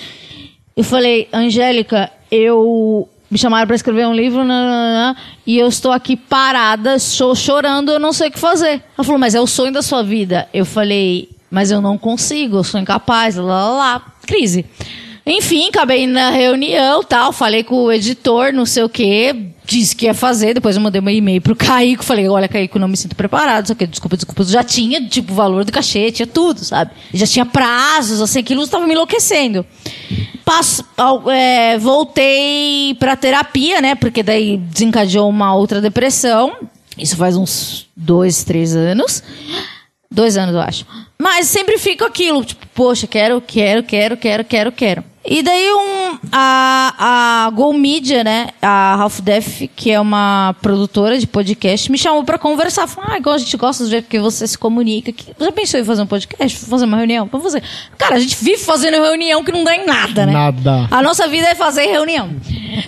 [0.77, 6.17] Eu falei, Angélica, eu me chamaram pra escrever um livro nananã, e eu estou aqui
[6.17, 8.81] parada, cho- chorando, eu não sei o que fazer.
[8.97, 10.49] Ela falou, mas é o sonho da sua vida.
[10.55, 14.07] Eu falei, mas eu não consigo, eu sou incapaz, lá, lá, lá.
[14.25, 14.65] Crise.
[15.27, 19.35] Enfim, acabei na reunião tal, falei com o editor, não sei o quê,
[19.65, 22.89] disse que ia fazer, depois eu mandei um e-mail pro Caico, falei, olha, Caico, não
[22.89, 26.27] me sinto preparado, só que desculpa, desculpa, já tinha, tipo, o valor do cachê, tinha
[26.27, 26.91] tudo, sabe?
[27.15, 29.65] Já tinha prazos, assim, aquilo estava me enlouquecendo.
[30.45, 30.85] Passo,
[31.33, 36.55] é, voltei pra terapia, né, porque daí desencadeou uma outra depressão,
[36.99, 39.23] isso faz uns dois, três anos.
[40.11, 40.87] Dois anos, eu acho.
[41.19, 45.14] Mas sempre fica aquilo, tipo, poxa, quero, quero, quero, quero, quero, quero.
[45.27, 51.19] E daí um, a, a Go Media, né, a Half Def, que é uma produtora
[51.19, 52.87] de podcast, me chamou pra conversar.
[52.87, 55.13] Falou, ah, igual a gente gosta do jeito que você se comunica.
[55.13, 56.59] Que, já pensou em fazer um podcast?
[56.67, 57.27] Fazer uma reunião?
[57.33, 57.63] Vamos fazer.
[57.97, 60.33] Cara, a gente vive fazendo reunião que não dá em nada, né?
[60.33, 60.89] Nada.
[60.91, 62.29] A nossa vida é fazer reunião.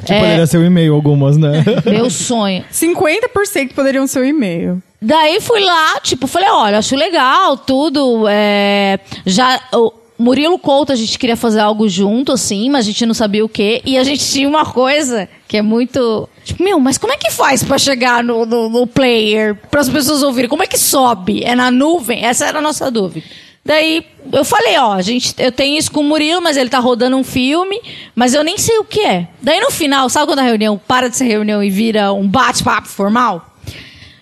[0.01, 1.64] Tipo, é, poderia ser o e-mail algumas, né?
[1.87, 2.62] meu sonho.
[2.70, 4.83] 50% poderiam ser o e-mail.
[5.01, 8.27] Daí fui lá, tipo, falei, olha, acho legal, tudo.
[8.29, 9.59] é, já.
[9.72, 13.45] O Murilo Couto, a gente queria fazer algo junto, assim, mas a gente não sabia
[13.45, 13.83] o quê.
[13.85, 16.29] E a gente tinha uma coisa que é muito.
[16.45, 19.89] Tipo, meu, mas como é que faz pra chegar no, no, no player, para as
[19.89, 20.49] pessoas ouvirem?
[20.49, 21.43] Como é que sobe?
[21.45, 22.25] É na nuvem?
[22.25, 23.27] Essa era a nossa dúvida.
[23.65, 27.17] Daí eu falei, ó, gente, eu tenho isso com o Murilo, mas ele tá rodando
[27.17, 27.81] um filme,
[28.15, 29.27] mas eu nem sei o que é.
[29.43, 32.87] Daí no final, sabe quando a reunião para de ser reunião e vira um bate-papo
[32.87, 33.55] formal?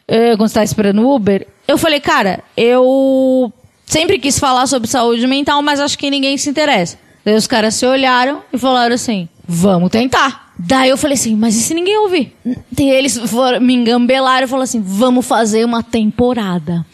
[0.09, 1.47] Eh, quando você tá esperando o Uber?
[1.69, 3.53] Eu falei, cara, eu
[3.87, 6.99] sempre quis falar sobre saúde mental, mas acho que ninguém se interessa.
[7.25, 10.53] Daí os caras se olharam e falaram assim: vamos tentar.
[10.59, 12.37] Daí eu falei assim, mas e se ninguém ouvir?
[12.71, 16.85] Daí eles foram, me engambelaram e falaram assim: vamos fazer uma temporada.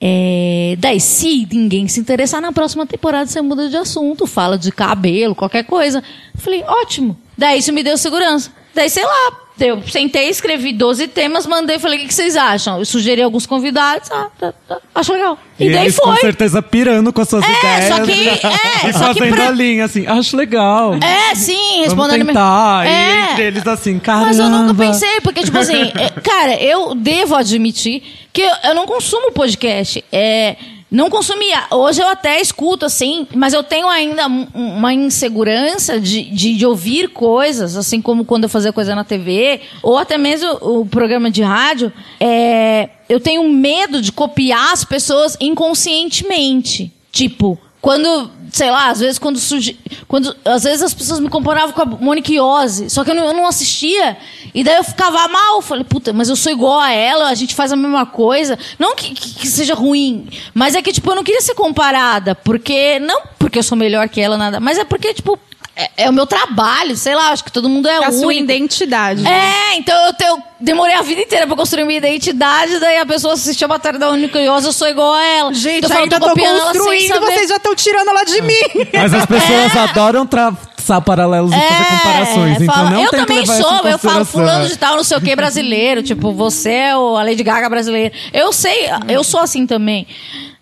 [0.00, 4.70] É, daí, se ninguém se interessar na próxima temporada, você muda de assunto, fala de
[4.70, 6.02] cabelo, qualquer coisa.
[6.36, 7.16] Falei, ótimo.
[7.36, 8.50] Daí isso me deu segurança.
[8.74, 12.78] Daí, sei lá, eu sentei, escrevi 12 temas, mandei, falei, o que, que vocês acham?
[12.78, 15.36] Eu sugeri alguns convidados, ah, tá, tá, acho legal.
[15.58, 16.06] E, E, daí eles foi.
[16.14, 17.84] com certeza pirando com as suas É, ideias.
[17.96, 18.32] só que- é,
[18.88, 20.94] e só que fazendo pra- a linha assim, acho legal.
[20.94, 22.26] É, sim, Vamos respondendo.
[22.26, 22.86] tentar.
[22.86, 22.90] É.
[22.90, 24.26] E entre eles assim, caramba.
[24.26, 28.02] Mas eu nunca pensei, porque, tipo assim, é, cara, eu devo admitir
[28.32, 30.04] que eu, eu não consumo podcast.
[30.12, 30.54] É,
[30.90, 31.64] não consumia.
[31.70, 36.66] Hoje eu até escuto, assim, mas eu tenho ainda um- uma insegurança de, de, de
[36.66, 41.30] ouvir coisas, assim como quando eu fazia coisa na TV, ou até mesmo o programa
[41.30, 41.92] de rádio.
[42.18, 46.92] É, eu tenho medo de copiar as pessoas inconscientemente.
[47.10, 49.78] Tipo, quando, sei lá, às vezes quando surge.
[50.06, 53.24] Quando, às vezes as pessoas me comparavam com a Monique Iose, só que eu não,
[53.24, 54.16] eu não assistia.
[54.54, 55.62] E daí eu ficava mal.
[55.62, 58.58] Falei, puta, mas eu sou igual a ela, a gente faz a mesma coisa.
[58.78, 62.34] Não que, que, que seja ruim, mas é que, tipo, eu não queria ser comparada.
[62.34, 62.98] Porque.
[62.98, 64.60] Não porque eu sou melhor que ela, nada.
[64.60, 65.38] Mas é porque, tipo,
[65.78, 68.26] é, é o meu trabalho, sei lá, acho que todo mundo é, É a sua
[68.26, 68.42] único.
[68.42, 69.26] identidade.
[69.26, 73.34] É, então eu, eu demorei a vida inteira pra construir minha identidade, daí a pessoa
[73.34, 75.54] assistiu a matéria da Única Iosa, eu sou igual a ela.
[75.54, 78.60] Gente, Então eu ainda tô sem construindo, vocês já estão tirando ela de mim.
[78.92, 80.26] Mas as pessoas adoram
[80.88, 82.60] traçar paralelos e fazer comparações.
[82.62, 85.20] Então fala- não É, eu também sou, eu falo fulano de tal, não sei o
[85.20, 86.02] que, brasileiro.
[86.02, 88.12] tipo, você é o- a Lady Gaga brasileira.
[88.32, 90.06] Eu sei, eu sou assim também.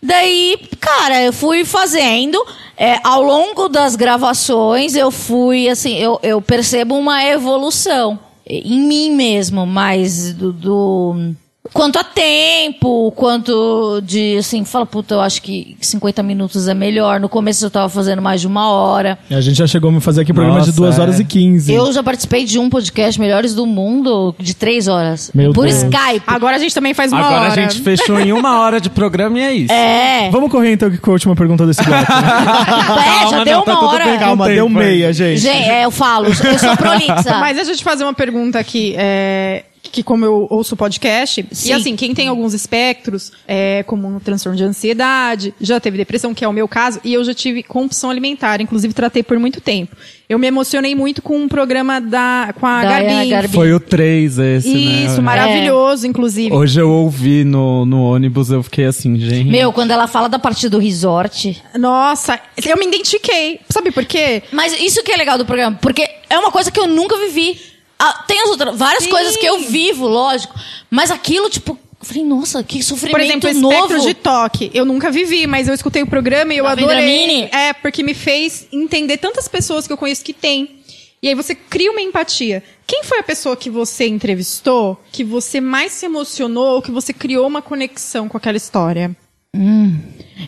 [0.02, 2.44] Daí, cara, eu fui fazendo.
[2.78, 9.12] é, ao longo das gravações, eu fui, assim, eu, eu percebo uma evolução em mim
[9.12, 11.32] mesmo, mas do- do
[11.72, 17.20] Quanto a tempo, quanto de, assim, fala, puta, eu acho que 50 minutos é melhor.
[17.20, 19.18] No começo eu tava fazendo mais de uma hora.
[19.30, 21.02] A gente já chegou a fazer aqui programa Nossa, de 2 é.
[21.02, 21.72] horas e 15.
[21.72, 25.30] Eu já participei de um podcast Melhores do Mundo de três horas.
[25.34, 25.82] Meu por Deus.
[25.82, 26.22] Skype.
[26.26, 27.52] Agora a gente também faz uma Agora hora.
[27.52, 29.72] a gente fechou em uma hora de programa e é isso.
[29.72, 30.30] É.
[30.30, 32.02] Vamos correr então que com a última pergunta desse bloco.
[32.12, 34.04] é, já deu não, tá uma tudo hora.
[34.04, 35.38] bem, Calma, deu meia, gente.
[35.40, 37.36] Gente, é, eu falo, eu sou prolixa.
[37.40, 38.94] Mas deixa eu te fazer uma pergunta aqui.
[38.96, 41.68] é, que como eu ouço podcast, Sim.
[41.68, 46.34] e assim, quem tem alguns espectros, é, como um transtorno de ansiedade, já teve depressão,
[46.34, 49.60] que é o meu caso, e eu já tive compulsão alimentar, inclusive tratei por muito
[49.60, 49.96] tempo.
[50.28, 52.82] Eu me emocionei muito com um programa da, com a.
[52.82, 53.54] Garbi.
[53.54, 55.04] Foi o 3 esse, né?
[55.04, 56.52] Isso, maravilhoso, inclusive.
[56.52, 59.48] Hoje eu ouvi no, no ônibus, eu fiquei assim, gente.
[59.48, 61.62] Meu, quando ela fala da parte do resort.
[61.78, 63.60] Nossa, eu me identifiquei.
[63.70, 64.42] Sabe por quê?
[64.50, 67.75] Mas isso que é legal do programa, porque é uma coisa que eu nunca vivi.
[67.98, 69.10] Ah, tem as outras, várias Sim.
[69.10, 70.54] coisas que eu vivo, lógico.
[70.90, 73.74] Mas aquilo, tipo, eu falei, nossa, que sofrimento Por exemplo, novo.
[73.74, 74.70] espectro de toque.
[74.74, 76.88] Eu nunca vivi, mas eu escutei o programa e eu Da adorei.
[76.96, 77.48] Vendramini?
[77.52, 80.76] É, porque me fez entender tantas pessoas que eu conheço que têm.
[81.22, 82.62] E aí você cria uma empatia.
[82.86, 87.12] Quem foi a pessoa que você entrevistou, que você mais se emocionou, ou que você
[87.12, 89.16] criou uma conexão com aquela história?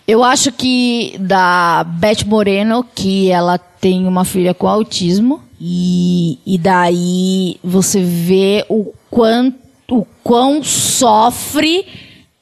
[0.07, 6.57] Eu acho que da Beth Moreno, que ela tem uma filha com autismo, e, e
[6.59, 9.59] daí você vê o quanto,
[9.91, 11.87] o quão sofre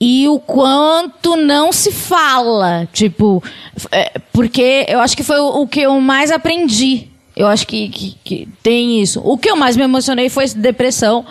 [0.00, 2.86] e o quanto não se fala.
[2.92, 3.42] Tipo,
[3.90, 7.08] é, porque eu acho que foi o, o que eu mais aprendi.
[7.34, 9.20] Eu acho que, que, que tem isso.
[9.24, 11.24] O que eu mais me emocionei foi depressão.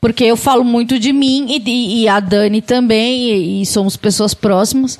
[0.00, 4.32] Porque eu falo muito de mim e, e- a Dani também, e, e somos pessoas
[4.32, 4.98] próximas.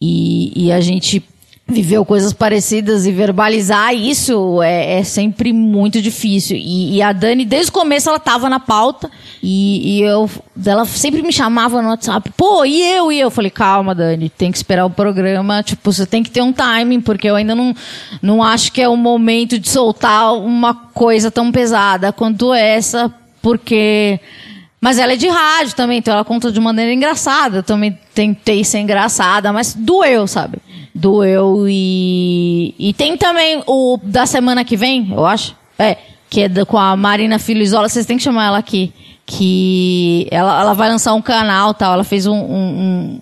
[0.00, 1.22] E, e a gente
[1.68, 6.56] viveu coisas parecidas e verbalizar isso é, é sempre muito difícil.
[6.56, 9.10] E, a Dani, desde o começo, ela tava na pauta.
[9.42, 10.30] E, eu,
[10.64, 13.10] ela sempre me chamava no WhatsApp, pô, e eu?
[13.10, 15.62] E eu falei, calma, Dani, tem que esperar o programa.
[15.62, 17.74] Tipo, você tem que ter um timing, porque eu ainda não,
[18.22, 23.12] não acho que é o momento de soltar uma coisa tão pesada quanto essa,
[23.50, 24.18] porque.
[24.80, 27.58] Mas ela é de rádio também, então ela conta de maneira engraçada.
[27.58, 30.58] Eu também tentei ser engraçada, mas doeu, sabe?
[30.92, 32.74] Doeu e.
[32.78, 35.54] E tem também o da semana que vem, eu acho.
[35.78, 35.96] É,
[36.28, 38.92] que é com a Marina Filizola, vocês têm que chamar ela aqui.
[39.24, 41.94] Que ela, ela vai lançar um canal tal.
[41.94, 43.20] Ela fez um, um,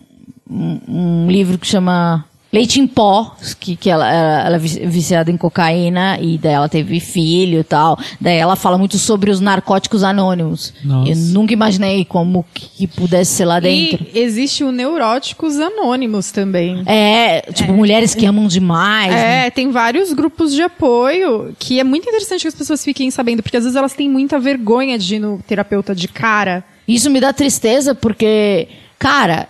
[0.51, 5.29] um- um livro que chama leite em pó, que, que ela, ela, é vi- viciada
[5.31, 7.99] em cocaína e daí ela teve filho e tal.
[8.21, 10.73] Daí ela fala muito sobre os narcóticos anônimos.
[10.85, 11.11] Nossa.
[11.11, 14.07] Eu nunca imaginei como que pudesse ser lá dentro.
[14.15, 16.83] E existe o Neuróticos Anônimos também.
[16.87, 19.11] É, tipo, mulheres que amam demais.
[19.11, 19.47] né?
[19.47, 23.43] É, tem vários grupos de apoio que é muito interessante que as pessoas fiquem sabendo,
[23.43, 26.63] porque às vezes elas têm muita vergonha de ir no terapeuta de cara.
[26.87, 28.69] Isso me dá tristeza porque,
[28.99, 29.49] cara,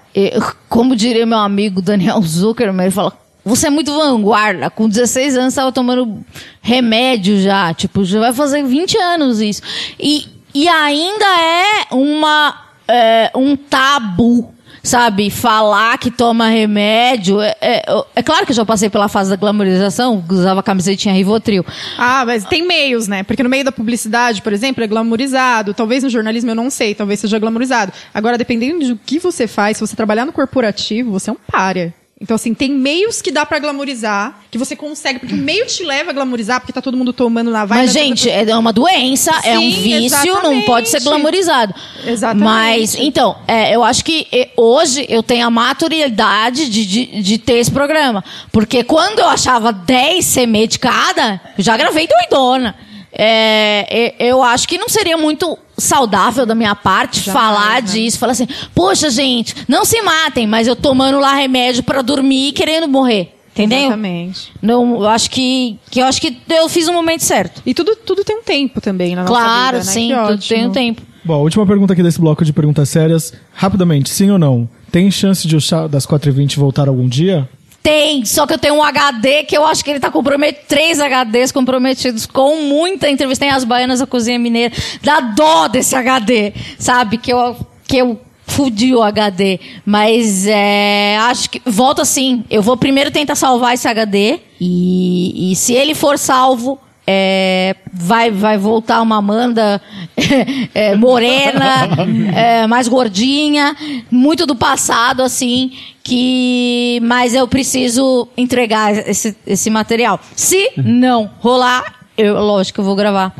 [0.68, 3.12] como diria meu amigo Daniel Zuckerman, ele fala.
[3.44, 4.70] Você é muito vanguarda.
[4.70, 6.24] Com 16 anos, estava tomando
[6.62, 7.74] remédio já.
[7.74, 9.60] Tipo, já vai fazer 20 anos isso.
[10.00, 12.54] E, e ainda é uma,
[12.88, 14.53] é, um tabu,
[14.84, 15.30] sabe?
[15.30, 17.40] Falar que toma remédio.
[17.40, 21.64] É, é, é claro que eu já passei pela fase da glamorização, usava camisetinha Rivotril.
[21.98, 23.22] Ah, mas tem meios, né?
[23.22, 25.74] Porque no meio da publicidade, por exemplo, é glamourizado.
[25.74, 27.92] Talvez no jornalismo eu não sei, talvez seja glamourizado.
[28.12, 31.94] Agora, dependendo do que você faz, se você trabalhar no corporativo, você é um párea.
[32.20, 35.82] Então, assim, tem meios que dá pra glamourizar, que você consegue, porque o meio te
[35.82, 37.80] leva a glamourizar, porque tá todo mundo tomando na vibe.
[37.80, 41.04] Mas, gente, é uma doença, é um Sim, vício, não pode ser exatamente.
[41.04, 41.74] glamourizado.
[42.06, 42.44] Exatamente.
[42.44, 47.38] Mas, então, é, eu acho que eh, hoje eu tenho a maturidade de, de, de
[47.38, 48.24] ter esse programa.
[48.52, 52.76] Porque quando eu achava 10 ser medicada, eu já gravei doidona.
[53.16, 58.32] É, e- eu acho que não seria muito saudável da minha parte falar disso, falar
[58.32, 62.88] assim, poxa, gente, não se matem, mas eu tomando lá remédio pra dormir e querendo
[62.88, 63.30] morrer.
[63.52, 63.78] Entendeu?
[63.78, 64.52] Exatamente.
[64.60, 67.62] Não, eu acho que, que eu acho que eu fiz o momento certo.
[67.64, 69.92] E tudo, tudo tem um tempo também na nossa Claro, vida, né?
[69.92, 70.48] sim, Que tudo ótimo.
[70.58, 71.02] tem um tempo.
[71.24, 73.32] Bom, a última pergunta aqui desse bloco de perguntas sérias.
[73.54, 74.68] Rapidamente, sim ou não?
[74.90, 77.48] Tem chance de o chá das 4h20 voltar algum dia?
[77.84, 80.98] Tem, só que eu tenho um HD que eu acho que ele tá comprometido, três
[80.98, 83.44] HDs comprometidos com muita entrevista.
[83.44, 84.74] Tem as baianas, a cozinha mineira.
[85.02, 87.18] Dá dó desse HD, sabe?
[87.18, 87.54] Que eu,
[87.86, 89.60] que eu fudi o HD.
[89.84, 91.60] Mas é, acho que.
[91.66, 92.42] Volta assim.
[92.48, 94.40] Eu vou primeiro tentar salvar esse HD.
[94.58, 96.80] E, e se ele for salvo.
[97.06, 99.80] É, vai, vai voltar uma Amanda
[100.74, 101.88] é, morena,
[102.34, 103.76] é, mais gordinha,
[104.10, 106.98] muito do passado, assim, que.
[107.02, 110.18] Mas eu preciso entregar esse, esse material.
[110.34, 111.84] Se não rolar,
[112.16, 113.34] eu, lógico que eu vou gravar.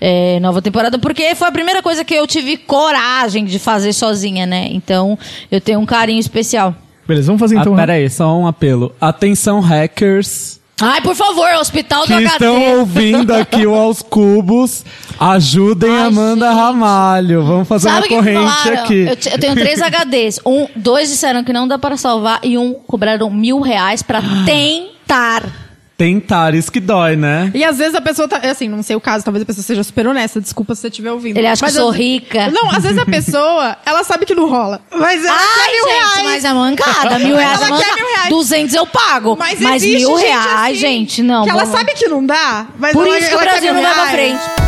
[0.00, 4.46] é, nova temporada, porque foi a primeira coisa que eu tive coragem de fazer sozinha,
[4.46, 4.68] né?
[4.70, 5.18] Então,
[5.50, 6.74] eu tenho um carinho especial.
[7.06, 7.72] Beleza, vamos fazer então.
[7.72, 8.94] ah, pera aí, só um apelo.
[9.00, 12.30] Atenção, hackers Ai, por favor, Hospital que do HD.
[12.32, 14.84] estão ouvindo aqui o Aos Cubos,
[15.18, 16.56] ajudem Ai, Amanda gente.
[16.56, 17.42] Ramalho.
[17.44, 19.06] Vamos fazer Sabe uma corrente aqui.
[19.08, 20.40] Eu, te- eu tenho três HDs.
[20.46, 25.67] Um, dois disseram que não dá para salvar e um cobraram mil reais para tentar.
[25.98, 27.50] Tentar, isso que dói, né?
[27.52, 28.36] E às vezes a pessoa tá.
[28.38, 30.40] Assim, não sei o caso, talvez a pessoa seja super honesta.
[30.40, 31.36] Desculpa se você estiver ouvindo.
[31.36, 32.48] Ele acha que eu sou rica.
[32.52, 34.80] Não, às vezes a pessoa, ela sabe que não rola.
[34.96, 36.22] Mas ela Ai, quer mil gente, reais.
[36.22, 37.18] mas é mancada.
[37.26, 37.96] Mil reais é Ela quer mancada.
[37.96, 38.28] mil reais.
[38.28, 39.36] Duzentos eu pago.
[39.36, 41.42] Mas, Mas, existe mil gente reais, assim, gente, não.
[41.42, 43.50] Que ela vamos- sabe que não dá, mas Por ela, isso que o ela quer
[43.50, 44.40] Brasil mil não vai pra reais.
[44.40, 44.67] frente.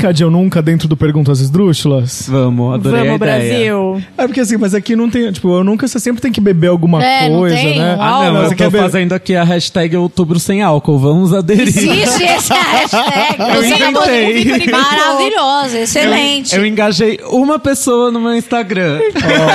[0.00, 2.26] Brincar de eu nunca dentro do Perguntas Esdrúxulas?
[2.28, 3.74] Vamos, adorei Vamos, a ideia.
[3.74, 4.02] Brasil.
[4.16, 5.30] É porque assim, mas aqui não tem.
[5.30, 7.96] Tipo, eu nunca, você sempre tem que beber alguma É, não coisa, tem né?
[7.96, 10.98] um Ah, não, eu Você tô fazendo aqui a hashtag outubro sem álcool.
[10.98, 11.68] Vamos aderir.
[11.68, 13.36] Existe essa hashtag.
[13.56, 14.72] Eu Você acabou de- inventei.
[14.72, 16.56] Maravilhosa, excelente.
[16.56, 19.00] Eu engajei uma pessoa no meu Instagram.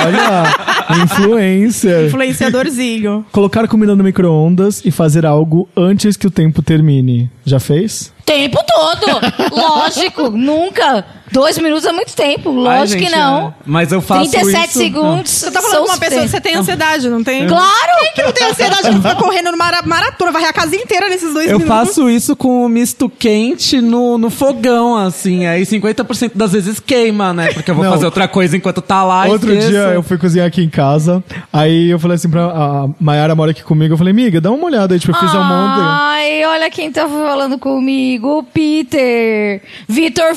[0.06, 2.06] Olha, influencer.
[2.06, 3.24] Influenciadorzinho.
[3.32, 7.28] Colocar comida no micro-ondas e fazer algo antes que o tempo termine.
[7.44, 8.14] Já fez?
[8.26, 9.20] Tempo todo.
[9.56, 11.06] Lógico, nunca.
[11.32, 12.50] Dois minutos é muito tempo.
[12.50, 13.48] Ai, Lógico gente, que não.
[13.48, 13.52] é.
[13.66, 15.30] Mas eu faço 37 isso- segundos.
[15.30, 17.46] Você tá falando com uma pessoa, você tem ansiedade, não tem?
[17.46, 17.92] Claro!
[18.00, 21.08] Quem que não tem ansiedade de ficar correndo numa mara- maratona, varrer a casa inteira
[21.08, 21.86] nesses dois Eu minutos?
[21.88, 25.46] faço isso com o misto quente no, no fogão, assim.
[25.46, 27.52] Aí 50% das vezes queima, né?
[27.52, 27.92] Porque eu vou Não.
[27.92, 29.26] fazer outra coisa enquanto tá lá.
[29.26, 29.68] Outro esqueço.
[29.70, 31.22] dia eu fui cozinhar aqui em casa,
[31.52, 32.46] aí eu falei assim pra.
[32.46, 35.34] A Mayara mora aqui comigo, eu falei, miga, dá uma olhada aí, tipo, eu fiz
[35.34, 35.86] almôndega.
[35.88, 38.38] Ai, olha quem tá falando comigo.
[38.38, 39.60] O Peter.
[39.88, 40.34] Vitor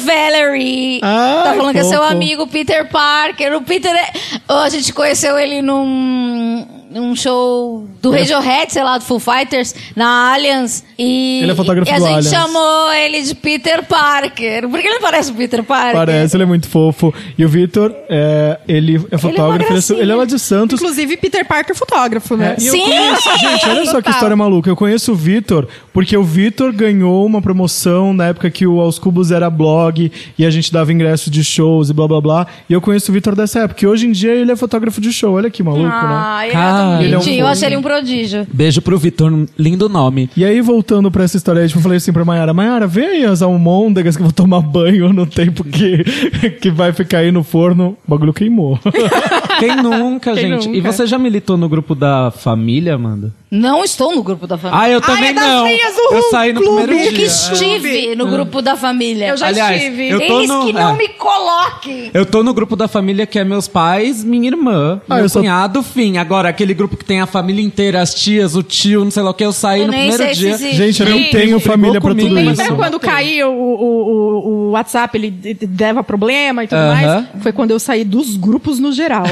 [1.02, 3.56] Ai, tá falando que é seu amigo Peter Parker.
[3.56, 4.12] O Peter é...
[4.48, 9.76] Oh, a gente conheceu ele num, num show do Radiohead, sei lá, do Full Fighters,
[9.96, 10.84] na Allianz.
[10.98, 12.30] E, Ele é fotógrafo e a do gente Allianz.
[12.30, 14.68] chamou ele de Peter Parker.
[14.68, 15.94] Por que ele parece o Peter Parker?
[15.94, 17.14] Parece, ele é muito fofo.
[17.38, 20.80] E o Vitor, é, ele é fotógrafo, ele é, ele é lá de Santos.
[20.82, 22.56] Inclusive, Peter Parker, fotógrafo, né?
[22.58, 22.82] É, e eu Sim!
[22.82, 24.70] conheço- gente, olha só que história maluca.
[24.70, 28.98] Eu conheço o Vitor porque o Vitor ganhou uma promoção na época que o Aos
[28.98, 32.48] Cubos era blog e a gente dava ingresso de shows e blá blá blá.
[32.70, 33.84] E eu conheço o Vitor dessa época.
[33.86, 35.36] E hoje em dia ele é fotógrafo de show.
[35.36, 35.92] Olha que maluco, né?
[35.94, 37.46] Ai, eu Cara, Ele é um eu fofo.
[37.46, 38.48] achei ele um prodígio.
[38.52, 40.30] Beijo pro Vitor, lindo nome.
[40.36, 43.26] E aí, voltando pra essa história tipo, eu falei assim pra Mayara, Mayara, vê aí
[43.26, 46.04] as almôndegas que eu vou tomar banho no tempo que,
[46.62, 47.98] que vai ficar aí no forno.
[48.08, 48.80] O bagulho queimou.
[49.60, 50.70] Quem nunca, Quem gente?
[50.70, 50.92] E nunca?
[50.92, 53.34] você já militou no grupo da família, Amanda?
[53.52, 54.80] Não estou no grupo da família.
[54.84, 55.68] Ah, eu Ai, também é das não.
[56.12, 56.84] eu saí no clube.
[56.84, 57.26] primeiro eu que dia.
[57.26, 59.30] estive no grupo da família.
[59.30, 60.10] Eu já Aliás, estive.
[60.10, 60.98] eu tô Eles no- que não é.
[60.98, 62.12] me coloquem.
[62.14, 65.30] Eu tô no grupo da família que é meus pais, minha irmã, Ah, meu eu
[65.30, 66.18] sou- cunhado, fim.
[66.18, 69.32] Agora, aquele grupo que tem a família inteira, as tias, o tio, não sei lá
[69.32, 70.52] o que, eu saí Eu no nem primeiro sei se dia.
[70.52, 70.76] existe.
[70.78, 71.30] Gente, eu não Sim.
[71.32, 72.64] tenho família pra comigo, tudo mas isso.
[72.68, 75.32] Sabe quando caiu o, o, o, WhatsApp, ele
[75.68, 76.94] dava problema e tudo Aham.
[77.34, 77.44] mais?
[77.44, 79.24] Foi quando eu saí dos grupos no geral.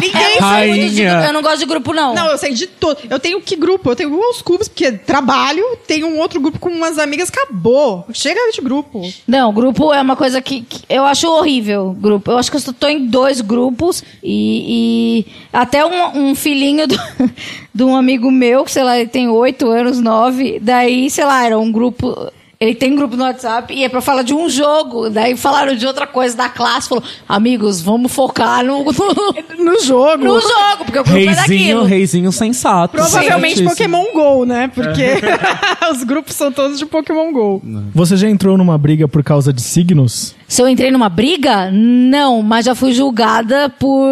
[0.00, 2.14] Ninguém Eu, não sou muito de eu não gosto de grupo, não.
[2.14, 2.98] Não, eu saí de todo.
[3.08, 3.90] Eu tenho que grupo?
[3.90, 8.04] Eu tenho uns clubes, porque trabalho, tenho um outro grupo com umas amigas, acabou.
[8.12, 9.00] Chega de grupo.
[9.26, 11.96] Não, grupo é uma coisa que, que eu acho horrível.
[11.98, 12.30] Grupo.
[12.30, 17.00] Eu acho que eu estou em dois grupos e, e até um, um filhinho do-
[17.74, 20.58] de um amigo meu, que sei lá, ele tem oito anos, nove.
[20.60, 22.14] Daí, sei lá, era um grupo.
[22.62, 25.10] Ele tem um grupo no WhatsApp e é pra falar de um jogo.
[25.10, 26.88] Daí falaram de outra coisa da classe.
[26.88, 28.92] Falou, amigos, vamos focar no, no,
[29.72, 30.22] No jogo.
[30.24, 31.82] no jogo, porque o grupo é Reizinho, daquilo.
[31.84, 32.92] reizinho sensato.
[32.96, 33.64] Provavelmente.
[33.64, 34.70] Pokémon GO, né?
[34.72, 35.02] Porque
[35.90, 37.60] os grupos são todos de Pokémon GO.
[37.92, 40.36] Você já entrou numa briga por causa de signos?
[40.46, 41.68] Se eu entrei numa briga?
[41.72, 44.08] Não, mas já fui julgada por,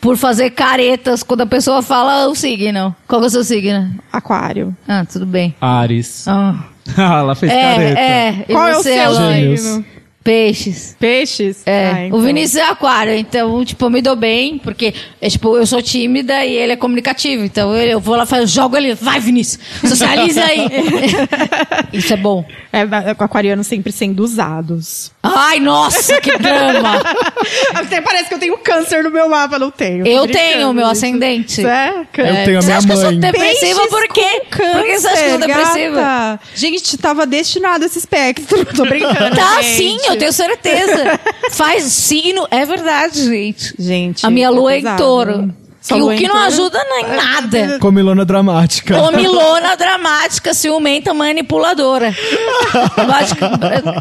[0.00, 2.92] por fazer caretas quando a pessoa fala o signo.
[3.06, 3.88] Qual é o seu signo?
[4.12, 4.74] Aquário.
[4.88, 5.54] Ah, tudo bem.
[5.60, 6.26] Ares.
[6.26, 6.54] Ah.
[6.96, 7.98] Ah, Ela fez careta.
[7.98, 8.44] É, é.
[8.48, 9.14] E Qual é o seu?
[9.14, 9.60] Gêmeos.
[9.60, 9.84] signo?
[10.24, 10.96] Peixes.
[10.98, 11.62] Peixes?
[11.66, 12.18] É, Ah, então.
[12.18, 15.82] o Vinícius é aquário, então, tipo, eu me dou bem, porque, é, tipo, eu sou
[15.82, 19.58] tímida e ele é comunicativo, então eu, eu vou lá, faço, jogo ele, vai Vinícius,
[19.86, 20.66] socializa aí.
[21.92, 22.44] Isso é bom.
[22.72, 25.12] É, com aquarianos sempre sendo usados.
[25.22, 27.00] Ai, nossa, que drama.
[27.74, 30.06] Até parece que eu tenho câncer no meu mapa, não tenho.
[30.06, 31.64] Eu tenho o meu ascendente.
[31.64, 32.30] É, câncer.
[32.40, 33.20] Eu tenho a você minha acha que eu sou mãe.
[33.20, 34.42] depressiva Peixes por quê?
[34.56, 35.96] com Por que você acha que eu sou câncer, depressiva?
[36.00, 36.40] gata.
[36.54, 38.64] Gente, tava destinado esse espectro.
[38.74, 39.36] Tô brincando.
[39.36, 39.76] Tá gente.
[39.76, 41.20] sim, eu tenho certeza.
[41.52, 43.74] Faz signo, é verdade, gente.
[43.78, 45.02] Gente, A minha é lua é em pesado.
[45.02, 45.54] touro.
[45.86, 47.78] Que, lua o que não ajuda em nada.
[47.78, 48.98] Comilona dramática.
[48.98, 52.14] Comilona dramática, ciumenta, manipuladora.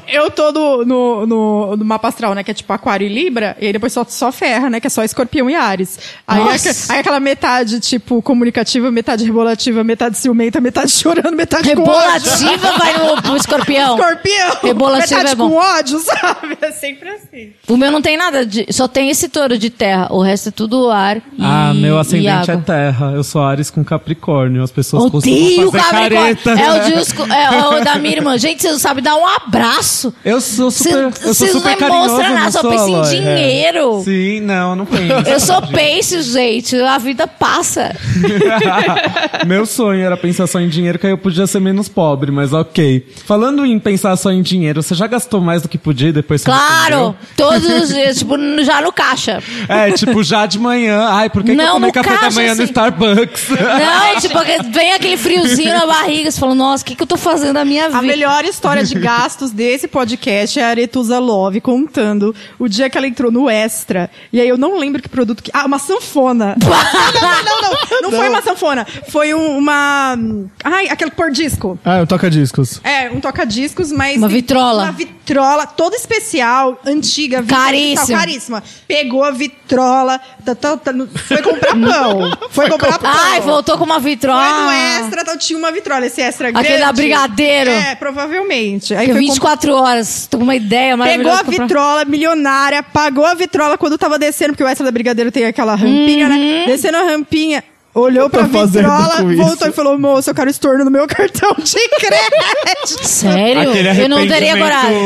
[0.07, 2.43] Eu tô no, no, no, no mapa astral, né?
[2.43, 3.57] Que é tipo aquário e libra.
[3.59, 4.79] E aí depois só, só ferra, né?
[4.79, 5.99] Que é só escorpião e ares.
[6.25, 6.41] Aí,
[6.89, 12.31] aí aquela metade, tipo, comunicativa, metade rebolativa, metade ciumenta, metade chorando, metade com ódio.
[12.31, 13.97] Rebolativa vai no, pro escorpião.
[13.97, 14.57] Escorpião.
[14.63, 15.49] Rebolativa metade é bom.
[15.49, 16.57] com ódio, sabe?
[16.61, 17.53] É sempre assim.
[17.67, 20.07] O meu não tem nada, de, só tem esse touro de terra.
[20.11, 21.17] O resto é tudo ar.
[21.17, 23.11] E, Ah, meu ascendente é terra.
[23.15, 24.63] Eu sou Ares com Capricórnio.
[24.63, 26.51] As pessoas Odeio costumam fazer careta.
[26.51, 28.37] É o, disco, é o da minha irmã.
[28.37, 30.13] Gente, você não sabe dar um abraço.
[30.23, 32.83] Eu sou super, Cê- eu sou super não carinhoso, demonstra nada, não só sou, pensa
[32.89, 33.15] em Aloy?
[33.17, 33.35] É.
[33.35, 34.01] dinheiro.
[34.03, 35.29] Sim, não, não penso.
[35.29, 36.75] Eu sou peixe, gente.
[36.79, 37.95] A vida passa.
[39.45, 42.53] Meu sonho era pensar só em dinheiro, que aí eu podia ser menos pobre, mas
[42.53, 43.05] ok.
[43.25, 46.45] Falando em pensar só em dinheiro, você já gastou mais do que podia depois você
[46.45, 49.41] Claro, todos os dias, tipo, já no caixa.
[49.67, 51.07] É, tipo, já de manhã.
[51.09, 52.71] Ai, por que, que Não, no café da caixa, manhã no assim.
[52.71, 53.49] Starbucks?
[53.49, 54.39] Não, tipo,
[54.71, 57.65] vem aquele friozinho na barriga, você fala, nossa, o que, que eu tô fazendo da
[57.65, 57.97] minha vida?
[57.99, 62.97] A melhor história de gastos desse podcast é a Aretusa Love contando o dia que
[62.97, 64.09] ela entrou no Extra.
[64.31, 65.51] E aí eu não lembro que produto que.
[65.53, 66.55] Ah, uma sanfona.
[66.61, 68.01] não, não, não, não.
[68.03, 68.85] Não foi uma sanfona.
[69.09, 70.17] Foi um- uma.
[70.63, 71.77] Ai, aquele por disco.
[71.85, 72.79] Ah, eu toca discos.
[72.83, 74.17] É, um toca-discos, mas.
[74.17, 74.83] Uma vitrola.
[74.83, 78.17] Uma vitrola toda especial, antiga, Caríssima.
[78.19, 78.63] caríssima.
[78.87, 82.37] Pegou a vitrola, tá, tá, tá, no- foi comprar pão.
[82.49, 83.11] Foi comprar pão.
[83.13, 84.43] Ai, voltou com uma vitrola.
[84.43, 84.71] Foi no
[85.05, 86.05] extra, tal, tinha uma vitrola.
[86.05, 86.67] Esse extra grande.
[86.67, 87.69] Aquele da Brigadeiro.
[87.69, 88.93] É, provavelmente.
[88.95, 91.35] Aí foi 24 horas, tô com uma ideia Pegou maravilhosa.
[91.35, 91.63] a de comprar.
[91.67, 95.75] vitrola milionária, pagou a vitrola quando tava descendo, porque o extra da Brigadeiro tem aquela
[95.75, 96.35] rampinha, Uhum.
[96.35, 96.63] né?
[96.65, 97.63] Descendo a rampinha,
[97.93, 99.67] olhou pra vitrola, voltou isso?
[99.67, 103.03] e falou: moço, eu quero estorno no meu cartão de crédito.
[103.07, 103.71] Sério?
[104.01, 104.97] Eu não teria coragem.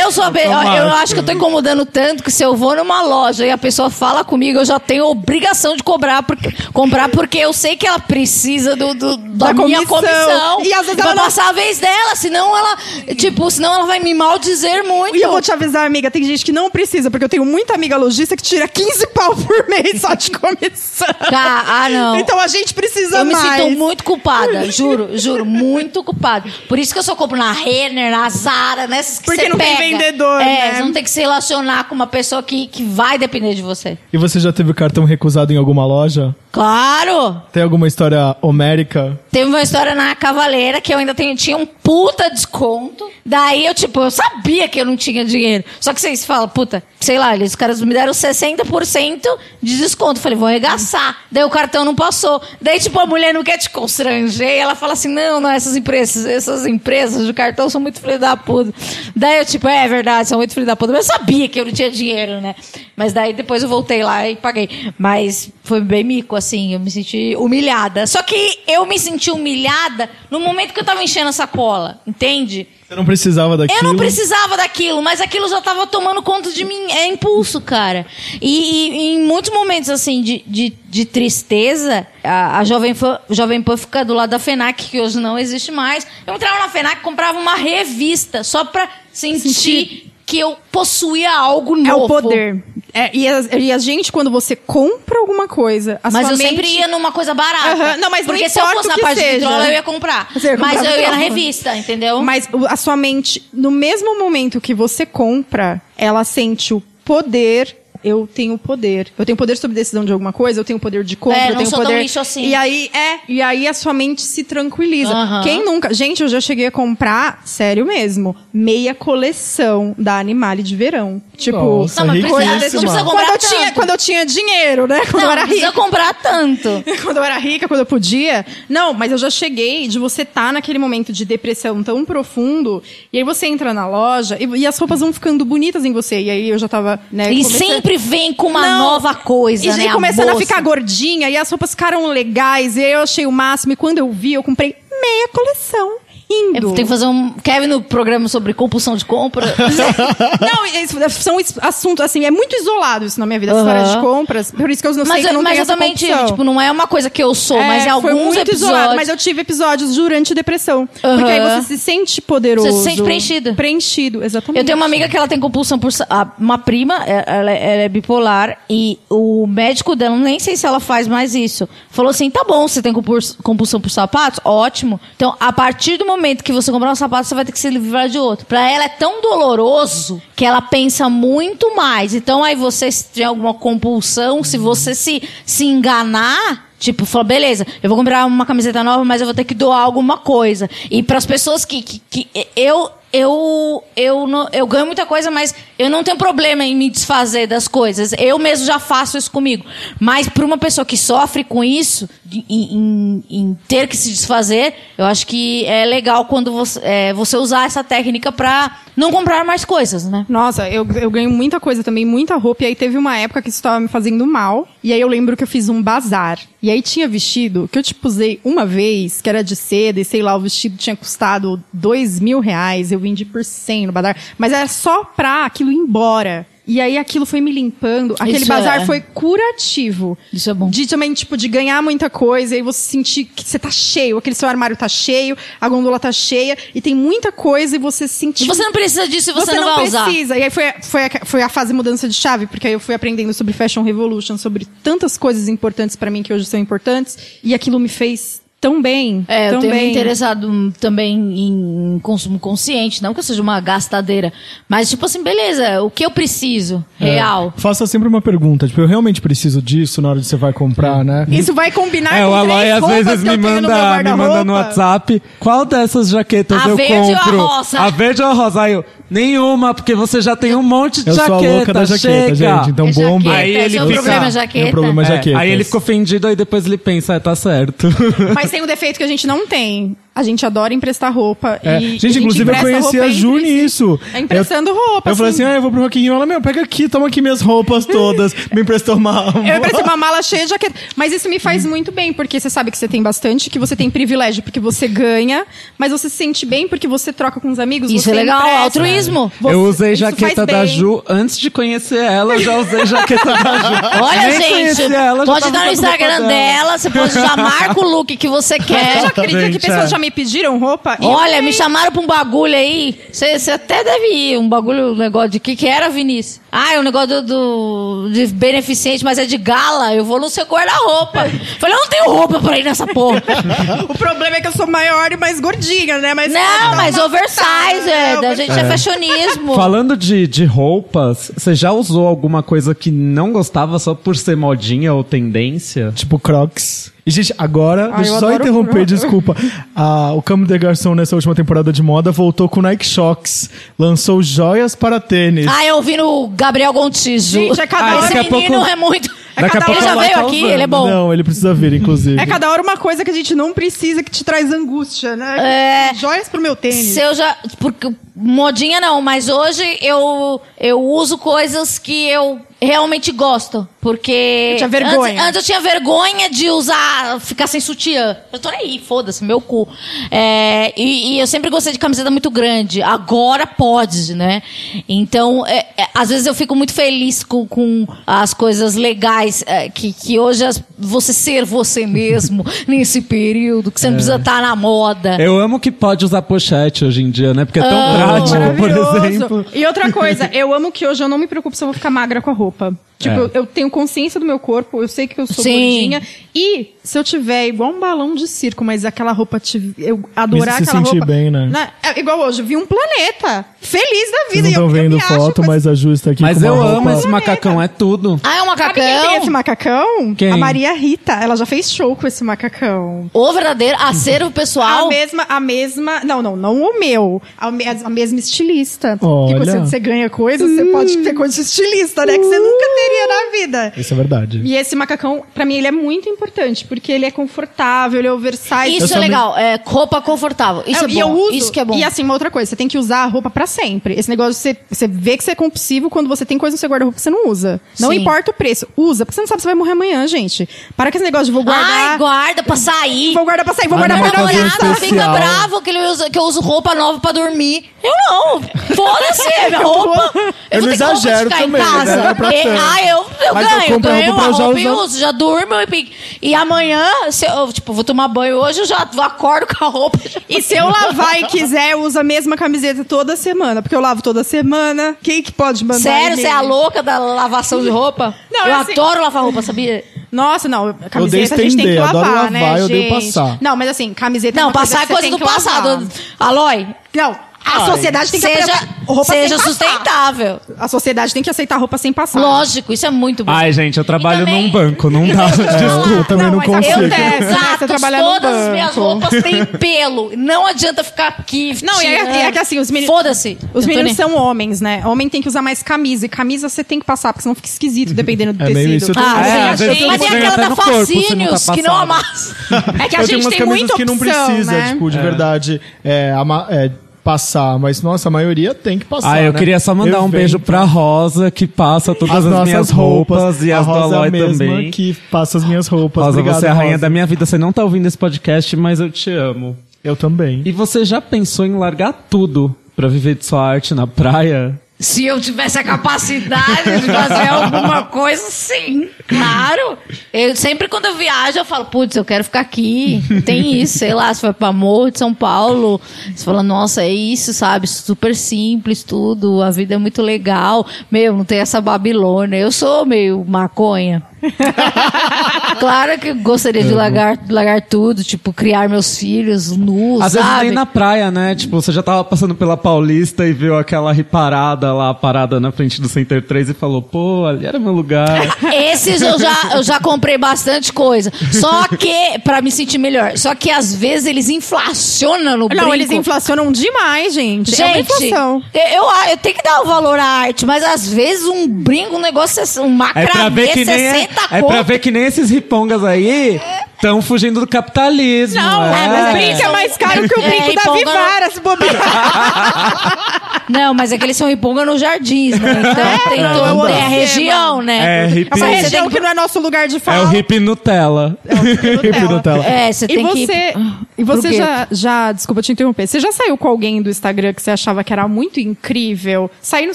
[0.00, 3.46] Eu sou eu, acho que eu tô incomodando tanto que se eu vou numa loja
[3.46, 7.52] e a pessoa fala comigo, eu já tenho obrigação de cobrar porque, comprar porque eu
[7.52, 10.00] sei que ela precisa do, do- da, Da minha comissão.
[10.26, 10.64] comissão.
[10.64, 12.76] E às vezes ela não- passar a vez dela, senão ela,
[13.16, 15.16] tipo, senão ela vai me maldizer muito.
[15.16, 17.74] E eu vou te avisar, amiga, tem gente que não precisa, porque eu tenho muita
[17.74, 21.08] amiga lojista que tira 15 pau por mês só de comissão.
[21.30, 22.25] Tá, ah, não.
[22.26, 23.62] Então a gente precisa Eu me mais.
[23.62, 26.50] sinto muito culpada, juro, juro, muito culpada.
[26.68, 29.56] Por isso que eu só compro na Renner, na Zara, nessas que Porque você não
[29.56, 29.96] tem pega.
[29.98, 30.74] vendedor, É, né?
[30.74, 33.96] você não tem que se relacionar com uma pessoa que, que vai depender de você.
[34.12, 36.34] E você já teve cartão recusado em alguma loja?
[36.56, 37.42] Claro!
[37.52, 39.20] Tem alguma história homérica?
[39.30, 43.10] Teve uma história na Cavaleira que eu ainda tenho, tinha um puta desconto.
[43.26, 45.64] Daí eu, tipo, eu sabia que eu não tinha dinheiro.
[45.80, 49.20] Só que vocês falam, puta, sei lá, eles, os caras me deram 60%
[49.60, 50.20] de desconto.
[50.20, 51.24] Falei, vou arregaçar.
[51.30, 52.40] Daí o cartão não passou.
[52.62, 54.48] Daí, tipo, a mulher não quer te constranger.
[54.48, 58.36] Ela fala assim: não, não, essas empresas, essas empresas de cartão são muito filhos da
[58.36, 58.72] puta.
[59.14, 60.92] Daí eu, tipo, é verdade, são muito filhos da puta.
[60.92, 62.54] Mas eu sabia que eu não tinha dinheiro, né?
[62.96, 64.70] Mas daí depois eu voltei lá e paguei.
[64.96, 68.06] Mas foi bem mico, assim, eu me senti humilhada.
[68.06, 72.66] Só que eu me senti humilhada no momento que eu tava enchendo a sacola, entende?
[72.86, 73.80] Você não precisava daquilo?
[73.80, 76.92] Eu não precisava daquilo, mas aquilo já tava tomando conta de mim.
[76.92, 78.06] É impulso, cara.
[78.40, 83.18] E, e- e em muitos momentos, assim, de, de, de tristeza, a, a Jovem, Pan,
[83.28, 86.06] Jovem Pan fica do lado da FENAC, que hoje não existe mais.
[86.26, 90.12] Eu entrava na FENAC e comprava uma revista só pra sentir, Sentir.
[90.24, 91.88] que eu possuía algo novo.
[91.90, 92.64] É o poder.
[92.96, 96.48] É, e, a, e a gente, quando você compra alguma coisa, a Mas eu mente...
[96.48, 97.98] sempre ia numa coisa barata.
[97.98, 99.38] Não, mas Porque se eu fosse na parte de seja.
[99.40, 100.32] vitrola, eu ia comprar.
[100.32, 102.22] Você mas eu ia na revista, entendeu?
[102.22, 107.76] Mas a sua mente, no mesmo momento que você compra, ela sente o poder.
[108.06, 109.08] Eu tenho poder.
[109.18, 111.48] Eu tenho poder sobre decisão de alguma coisa, eu tenho poder de compra, É, eu
[111.50, 112.02] não tenho sou tão poder.
[112.02, 112.46] lixo assim.
[112.46, 115.12] E aí é, e aí a sua mente se tranquiliza.
[115.12, 115.42] Aham.
[115.42, 120.76] Quem nunca, gente, eu já cheguei a comprar, sério mesmo, meia coleção da Animale de
[120.76, 121.20] verão.
[121.36, 123.48] Tipo, Nossa, Não, mas precisa- precisa comprar quando eu tanto.
[123.48, 125.00] tinha, quando eu tinha dinheiro, né?
[125.10, 125.80] Quando não, eu era não precisa rica.
[125.80, 126.68] comprar tanto.
[127.04, 128.46] quando eu era rica, quando eu podia.
[128.68, 132.82] Não, mas eu já cheguei de você estar naquele momento de depressão tão profundo,
[133.12, 136.20] e aí você entra na loja e, e as roupas vão ficando bonitas em você.
[136.20, 137.32] E aí eu já tava, né?
[137.32, 138.78] E comecei- sempre vem com uma Não.
[138.78, 139.84] nova coisa, E né?
[139.86, 140.46] aí começando a moça?
[140.46, 143.72] ficar gordinha, e as roupas ficaram legais, e aí eu achei o máximo.
[143.72, 145.96] E quando eu vi, eu comprei meia coleção.
[146.28, 146.56] Indo.
[146.70, 149.46] Eu tenho que fazer um Kevin no programa sobre compulsão de compra.
[150.40, 153.76] Não, isso- são assuntos, assim, é muito isolado isso na minha vida, essa Aham.
[153.82, 154.50] história de compras.
[154.50, 155.76] Por isso que eu não sei mas que eu não mas eu tive,
[156.12, 156.26] compulsão.
[156.26, 158.60] tipo, não é uma coisa que eu sou, É, mas foi alguns muito episódios.
[158.62, 160.88] isolado, mas eu tive episódios durante depressão.
[161.00, 162.66] Porque aí você se sente poderoso.
[162.72, 163.54] Você se sente preenchido.
[163.54, 164.58] Preenchido, exatamente.
[164.60, 165.90] Eu tenho uma amiga que ela tem compulsão por.
[166.38, 170.66] Uma prima, é- ela, é- ela é bipolar, e o médico dela, nem sei se
[170.66, 174.40] ela faz mais isso, falou assim: tá bom, você tem compul- compulsão por sapatos?
[174.44, 175.00] Ótimo.
[175.14, 177.70] Então, a partir do momento que você comprar um sapato, você vai ter que se
[177.70, 178.46] livrar de outro.
[178.46, 182.14] Pra ela é tão doloroso que ela pensa muito mais.
[182.14, 186.66] Então, aí você se tem alguma compulsão, se você se, se enganar.
[186.78, 189.80] Tipo, falou, beleza, eu vou comprar uma camiseta nova, mas eu vou ter que doar
[189.80, 190.68] alguma coisa.
[190.90, 195.30] E para as pessoas que, que, que eu eu eu não, eu ganho muita coisa,
[195.30, 198.12] mas eu não tenho problema em me desfazer das coisas.
[198.18, 199.64] Eu mesmo já faço isso comigo.
[199.98, 205.04] Mas para uma pessoa que sofre com isso, em, em- ter que se desfazer, eu
[205.04, 209.64] acho que é legal quando você, é, você usar essa técnica para não comprar mais
[209.64, 210.24] coisas, né?
[210.28, 212.64] Nossa, eu, eu ganho muita coisa também, muita roupa.
[212.64, 214.66] E aí teve uma época que isso tava me fazendo mal.
[214.82, 216.38] E aí eu lembro que eu fiz um bazar.
[216.62, 220.04] E aí tinha vestido que eu, tipo, usei uma vez, que era de seda, e
[220.04, 222.90] sei lá, o vestido tinha custado dois mil reais.
[222.90, 224.16] Eu vendi por cem no bazar.
[224.38, 226.46] Mas era só pra aquilo ir embora.
[226.66, 228.14] E aí aquilo foi me limpando.
[228.18, 230.18] Aquele Isso bazar é- foi curativo.
[230.32, 230.68] Isso é bom.
[230.68, 234.18] De também, tipo, de ganhar muita coisa e aí você sentir que você tá cheio,
[234.18, 238.08] aquele seu armário tá cheio, a gondola tá cheia, e tem muita coisa e você
[238.08, 238.44] sentir.
[238.44, 240.04] E você não precisa disso e você, Você não, não, vai usar.
[240.04, 240.36] precisa.
[240.36, 242.94] E aí foi, foi, a, foi a fase mudança de chave, porque aí eu fui
[242.94, 247.54] aprendendo sobre Fashion Revolution, sobre tantas coisas importantes pra mim que hoje são importantes, e
[247.54, 249.24] aquilo me fez tão bem.
[249.28, 254.32] É, eu tenho me interessado também em consumo consciente, não que eu seja uma gastadeira,
[254.68, 257.52] mas tipo assim, beleza, o que eu preciso, real.
[257.56, 260.52] É, faça sempre uma pergunta, tipo, eu realmente preciso disso na hora de você vai
[260.52, 261.26] comprar, né?
[261.30, 264.52] Isso vai combinar É, com o Aloy às vezes me manda, me manda no.
[264.56, 267.78] WhatsApp qual dessas jaquetas A eu verde ou a rosa?
[267.80, 268.62] A verde ou a rosa?
[268.62, 271.38] Aí eu, nenhuma, porque você já tem um monte de Eu jaqueta.
[271.38, 272.56] sou a louca da jaqueta, chega.
[272.58, 273.30] gente, então É bomba.
[273.30, 275.28] jaqueta, Aí ele fica- problema é jaqueta.
[275.28, 277.86] É É, aí ele ficou ofendido, aí depois ele pensa, é, tá certo.
[278.34, 279.96] Mas tem um defeito que a gente não tem.
[280.16, 281.60] A gente adora emprestar roupa.
[281.62, 281.78] É.
[281.78, 284.00] E, gente, inclusive eu empresta conheci a Ju nisso.
[284.14, 285.10] É emprestando roupa.
[285.10, 286.14] Eu falei assim, ah, eu vou pro Rock in Rio.
[286.14, 288.34] Ela, meu, pega aqui, toma aqui minhas roupas todas.
[288.50, 289.26] Me emprestou uma...
[289.46, 290.74] Eu emprestei uma mala cheia de jaqueta.
[290.96, 293.76] Mas isso me faz muito bem, porque você sabe que você tem bastante, que você
[293.76, 295.44] tem privilégio porque você ganha,
[295.76, 297.90] mas você se sente bem porque você troca com os amigos.
[297.90, 298.62] Isso você é legal, empresta.
[298.62, 299.30] altruísmo.
[299.40, 300.64] Você- eu usei jaqueta da.
[300.64, 304.02] Ju antes de conhecer ela, eu já usei jaqueta da Ju.
[304.02, 306.28] Olha, Nem gente, ela, já pode dar no Instagram dela.
[306.28, 309.06] dela, você pode já marca o look que você Você já quer.
[309.06, 309.88] acredita que Gente, pessoas é.
[309.88, 310.96] já me me pediram roupa.
[311.02, 312.98] Olha, me chamaram pra um bagulho aí.
[313.12, 314.38] Você até deve ir.
[314.38, 316.40] Um bagulho, um negócio de que que era, Vinícius?
[316.50, 319.92] Ah, é um negócio do, do- de beneficente, mas é de gala.
[319.94, 321.26] Eu vou no seu guarda-roupa.
[321.58, 323.22] Falei, eu não tenho roupa pra ir nessa porra.
[323.88, 326.14] O problema é que eu sou maior e mais gordinha, né?
[326.14, 326.40] Mas não,
[326.70, 328.20] dá mas oversize, é.
[328.20, 329.54] Da gente é, fashionismo.
[329.56, 334.36] Falando de, de roupas, você já usou alguma coisa que não gostava só por ser
[334.36, 335.92] modinha ou tendência?
[335.94, 336.92] Tipo Crocs.
[337.06, 338.88] E, gente, agora, Ai, deixa eu só interromper, Crocs.
[339.00, 339.36] desculpa.
[339.78, 343.48] Ah, o Camo de Garçom, nessa última temporada de moda, voltou com Nike Shocks.
[343.78, 345.46] Lançou joias para tênis.
[345.48, 347.38] Ah, eu ouvi no Gabriel Gontijo.
[347.40, 349.14] Gente, é cada Ah, Esse menino pouco- é muito.
[349.36, 350.50] A cada pouco Ele já veio tá aqui, usando.
[350.50, 350.88] ele é bom.
[350.88, 352.20] Não, ele precisa vir, inclusive.
[352.20, 355.90] É cada hora uma coisa que a gente não precisa, que te traz angústia, né?
[355.90, 355.94] É.
[355.94, 356.94] Joias pro meu tênis.
[356.94, 357.36] Se eu já.
[357.58, 363.68] Porque, modinha não, mas hoje eu, eu uso coisas que eu realmente gosto.
[363.80, 364.50] Porque.
[364.52, 365.12] Eu tinha vergonha.
[365.12, 368.16] Antes, antes eu tinha vergonha de usar, ficar sem sutiã.
[368.32, 369.68] Eu tô aí, foda-se, meu cu.
[370.10, 372.82] É, e, e eu sempre gostei de camiseta muito grande.
[372.82, 374.42] Agora pode, né?
[374.88, 379.68] Então, é, é, às vezes eu fico muito feliz com, com as coisas legais é,
[379.68, 383.96] que, que hoje as- você ser você mesmo nesse período, que você não É.
[383.96, 385.16] precisa estar na moda.
[385.20, 387.44] Eu amo que pode usar pochete hoje em dia, né?
[387.44, 388.70] Porque é tão Ah, prático, por
[389.06, 389.46] exemplo.
[389.54, 391.90] E outra coisa, eu amo que hoje eu não me preocupo se eu vou ficar
[391.90, 392.74] magra com a roupa.
[392.98, 393.18] Tipo, É.
[393.18, 395.52] eu, eu tenho consciência do meu corpo, eu sei que eu sou Sim.
[395.52, 396.02] gordinha.
[396.34, 400.56] E se eu tiver igual um balão de circo, mas aquela roupa, te, eu adorar
[400.56, 401.06] se aquela sentir roupa.
[401.06, 401.70] bem, né?
[401.82, 403.44] é igual hoje, eu vi um planeta.
[403.60, 404.42] Feliz da Vocês vida.
[404.42, 406.76] não e estão vendo foto, mas a Ju está aqui Mas com uma eu roupa...
[406.78, 408.20] amo esse macacão, é tudo.
[408.22, 409.16] Ah, é um Sabe quem tem macacão?
[409.16, 410.14] esse macacão?
[410.14, 410.30] Quem?
[410.30, 411.12] A Maria Rita.
[411.12, 413.10] Ela já fez show com esse macacão.
[413.12, 414.86] O verdadeiro acervo pessoal.
[414.86, 416.00] A mesma, a mesma.
[416.04, 417.20] Não, não, não o meu.
[417.36, 418.98] A, me- a mesma estilista.
[419.02, 419.36] Olha.
[419.36, 422.16] Porque você, você ganha coisa, você pode ter coisa de estilista, né?
[422.16, 423.72] Que você nunca teria na vida.
[423.76, 424.40] Isso é verdade.
[424.44, 428.12] E esse macacão, pra mim, ele é muito importante, porque ele é confortável, ele é
[428.12, 428.76] oversize.
[428.76, 429.36] Isso é legal.
[429.36, 430.62] É roupa confortável.
[430.66, 431.00] Isso é, e bom.
[431.00, 431.74] eu uso, Isso que é bom.
[431.76, 433.94] E assim, uma outra coisa, você tem que usar a roupa pra sempre.
[433.94, 436.68] Esse negócio, você, você vê que você é compulsivo quando você tem coisa no seu
[436.68, 437.60] guarda-roupa que você não usa.
[437.80, 437.96] Não Sim.
[437.96, 440.48] importa o preço, usa, porque você não sabe se vai morrer amanhã, gente.
[440.76, 441.90] Para com esse negócio de vou guardar.
[441.92, 443.12] Ai, guarda pra sair.
[443.14, 444.48] Vou guardar pra sair, vou Ah, guardar não, pra um olhada.
[444.48, 447.70] namorado fica bravo que, ele usa, que eu uso roupa nova pra dormir.
[447.82, 448.42] Eu não.
[448.74, 450.12] Foda-se, é minha roupa.
[450.50, 451.84] Eu não roupa de exagero ficar também, em casa.
[451.84, 452.02] né?
[452.02, 452.42] Não é pra E-
[452.76, 453.62] ah, eu, eu Mas ganho.
[453.62, 454.82] Eu compro a ganho roupa uma roupa e usar.
[454.82, 454.98] uso.
[454.98, 459.46] Já durmo e, e amanhã, se eu, tipo, vou tomar banho hoje, eu já acordo
[459.54, 459.98] com a roupa.
[460.28, 463.62] E se eu lavar e quiser, eu uso a mesma camiseta toda semana.
[463.62, 464.96] Porque eu lavo toda semana.
[465.02, 468.14] Quem que pode mandar Sério, você é a louca da lavação de roupa?
[468.30, 469.84] Não, eu assim- adoro lavar roupa, sabia?
[470.10, 470.72] Nossa, não.
[470.90, 472.88] Camiseta a gente tem que estender, lavar, adoro lavar, né, eu gente?
[472.88, 473.38] passar.
[473.40, 475.88] Não, mas assim, camiseta é Não, coisa passar é que você coisa do passado.
[476.18, 477.16] Aloy, Não,
[477.46, 478.52] a sociedade tem que seja,
[478.86, 479.66] roupa seja sem passar.
[479.66, 480.40] sustentável.
[480.58, 482.20] A sociedade tem que aceitar roupa sem passar.
[482.20, 483.32] Lógico, isso é muito bom.
[483.32, 485.26] Ai, gente, eu trabalho também- num banco, não dá.
[485.56, 486.80] É, eu também não, consigo.
[486.82, 487.18] né?
[487.18, 490.12] Você Exato, todas as minhas roupas têm pelo.
[490.16, 491.56] Não adianta ficar aqui.
[491.62, 492.94] Não, e é, é que assim, os meninos.
[492.94, 493.38] Foda-se.
[493.54, 494.82] Os Eu meninos são homens, né?
[494.84, 496.06] Homem tem que usar mais camisa.
[496.06, 498.92] E camisa você tem que passar, porque senão fica esquisito, dependendo do É meio tecido.
[498.92, 498.92] isso.
[498.98, 499.86] Ah, É, sim, às vezes.
[499.86, 502.36] Mas tem aquela da corpo, não tá Facínios, que não amassa.
[502.82, 504.68] É que a eu tenho gente tem camisas muita que não opção, precisa, né?
[504.72, 506.70] tipo, de verdade, é, ama- é,
[507.06, 507.56] passar.
[507.60, 509.38] Mas, nossa, a maioria tem que passar, Ah, eu né?
[509.38, 510.10] queria só mandar um Evento.
[510.12, 513.94] beijo pra Rosa, que passa todas as, nossas minhas roupas, e a as do Rosa
[513.94, 514.70] é a Aloy também.
[514.72, 516.04] que passa as minhas roupas.
[516.04, 516.80] Rosa, Obrigado, você é a rainha Rosa.
[516.82, 517.24] da minha vida.
[517.24, 519.56] Você não tá ouvindo esse podcast, mas eu te amo.
[519.84, 520.42] Eu também.
[520.44, 524.58] E você já pensou em largar tudo pra viver de sua arte na praia?
[524.78, 528.88] Se eu tivesse a capacidade de fazer alguma coisa, sim.
[529.08, 529.78] Claro.
[530.12, 533.02] Eu sempre quando eu viajo, eu falo, putz, eu quero ficar aqui.
[533.24, 535.80] Tem isso, sei lá, se foi pra Morro de São Paulo.
[536.14, 537.66] Você fala, nossa, é isso, sabe?
[537.66, 539.42] Super simples tudo.
[539.42, 540.66] A vida é muito legal.
[540.90, 542.36] Meu, não tem essa Babilônia.
[542.36, 544.02] Eu sou meio maconha.
[545.58, 550.44] claro que gostaria de largar, largar tudo, tipo, criar meus filhos nus, Às vezes sabe?
[550.46, 551.34] nem na praia, né?
[551.34, 555.80] Tipo, você já tava passando pela Paulista e viu aquela riparada lá, parada na frente
[555.80, 558.36] do Center 3 e falou, pô, ali era meu lugar.
[558.52, 561.12] Esses eu já, eu já comprei bastante coisa.
[561.32, 563.16] Só que, pra me sentir melhor.
[563.16, 565.64] Só que às vezes eles inflacionam no brinco.
[565.64, 567.60] Não, eles inflacionam demais, gente.
[567.60, 568.42] é uma Gente, inflação.
[568.54, 571.96] eu, eu, eu tenho que dar o valor à arte, mas às vezes um brinco,
[571.96, 574.78] um negócio, é- um É pra ver macramê, que nem, 60 é, é pra ver
[574.78, 576.40] que nem esses ripongas aí
[576.74, 578.40] estão fugindo do capitalismo.
[578.40, 579.10] Não, é.
[579.10, 583.36] o brinco é mais caro que o É, brinco da empolga- Vivara, se bobear.
[583.48, 585.52] Não, mas é que eles são riponga nos jardins, né?
[585.60, 588.04] Então tem não, todo, não é a região, né?
[588.04, 588.30] É, hippie.
[588.34, 590.04] Essa região tem que não é nosso lugar de É fala.
[590.04, 591.16] o hippie Nutella.
[591.24, 592.44] Hippie Nutella.
[592.44, 593.24] É, você E tem que...
[593.26, 593.54] você,
[593.96, 597.32] e Pro você já, já, desculpa te interromper, você já saiu com alguém do Instagram
[597.32, 599.30] que você achava que era muito incrível?
[599.40, 599.74] Sair no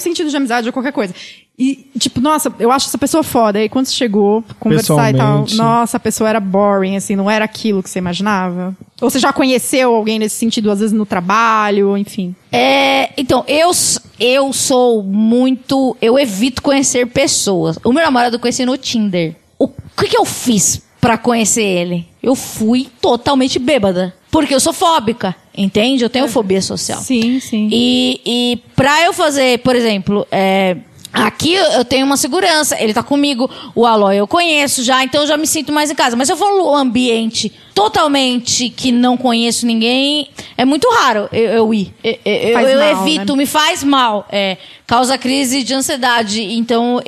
[0.00, 1.14] sentido de amizade ou qualquer coisa.
[1.58, 3.58] E, tipo, nossa, eu acho essa pessoa foda.
[3.58, 7.44] Aí quando você chegou, conversar e tal, nossa, a pessoa era boring, assim, não era
[7.44, 8.74] aquilo que você imaginava.
[9.00, 12.34] Ou você já conheceu alguém nesse sentido, às vezes no trabalho, enfim.
[12.50, 13.70] É, então, eu,
[14.18, 15.96] eu sou muito.
[16.00, 17.78] Eu evito conhecer pessoas.
[17.84, 19.36] O meu namorado eu conheci no Tinder.
[19.58, 22.08] O que, que eu fiz pra conhecer ele?
[22.22, 24.14] Eu fui totalmente bêbada.
[24.30, 26.02] Porque eu sou fóbica, entende?
[26.02, 26.98] Eu tenho fobia social.
[27.02, 27.68] Sim, sim.
[27.70, 30.78] E, e pra eu fazer, por exemplo, é,
[31.12, 35.26] aqui eu tenho uma segurança, ele tá comigo, o Aloy eu conheço já, então eu
[35.26, 36.16] já me sinto mais em casa.
[36.16, 41.50] Mas se eu for num ambiente totalmente que não conheço ninguém, é muito raro eu,
[41.50, 41.92] eu ir.
[42.02, 43.38] Eu, eu- Faz eu mal, evito, né?
[43.38, 44.26] me faz mal.
[44.30, 44.56] É,
[44.86, 46.42] causa crise de ansiedade.
[46.42, 47.00] Então,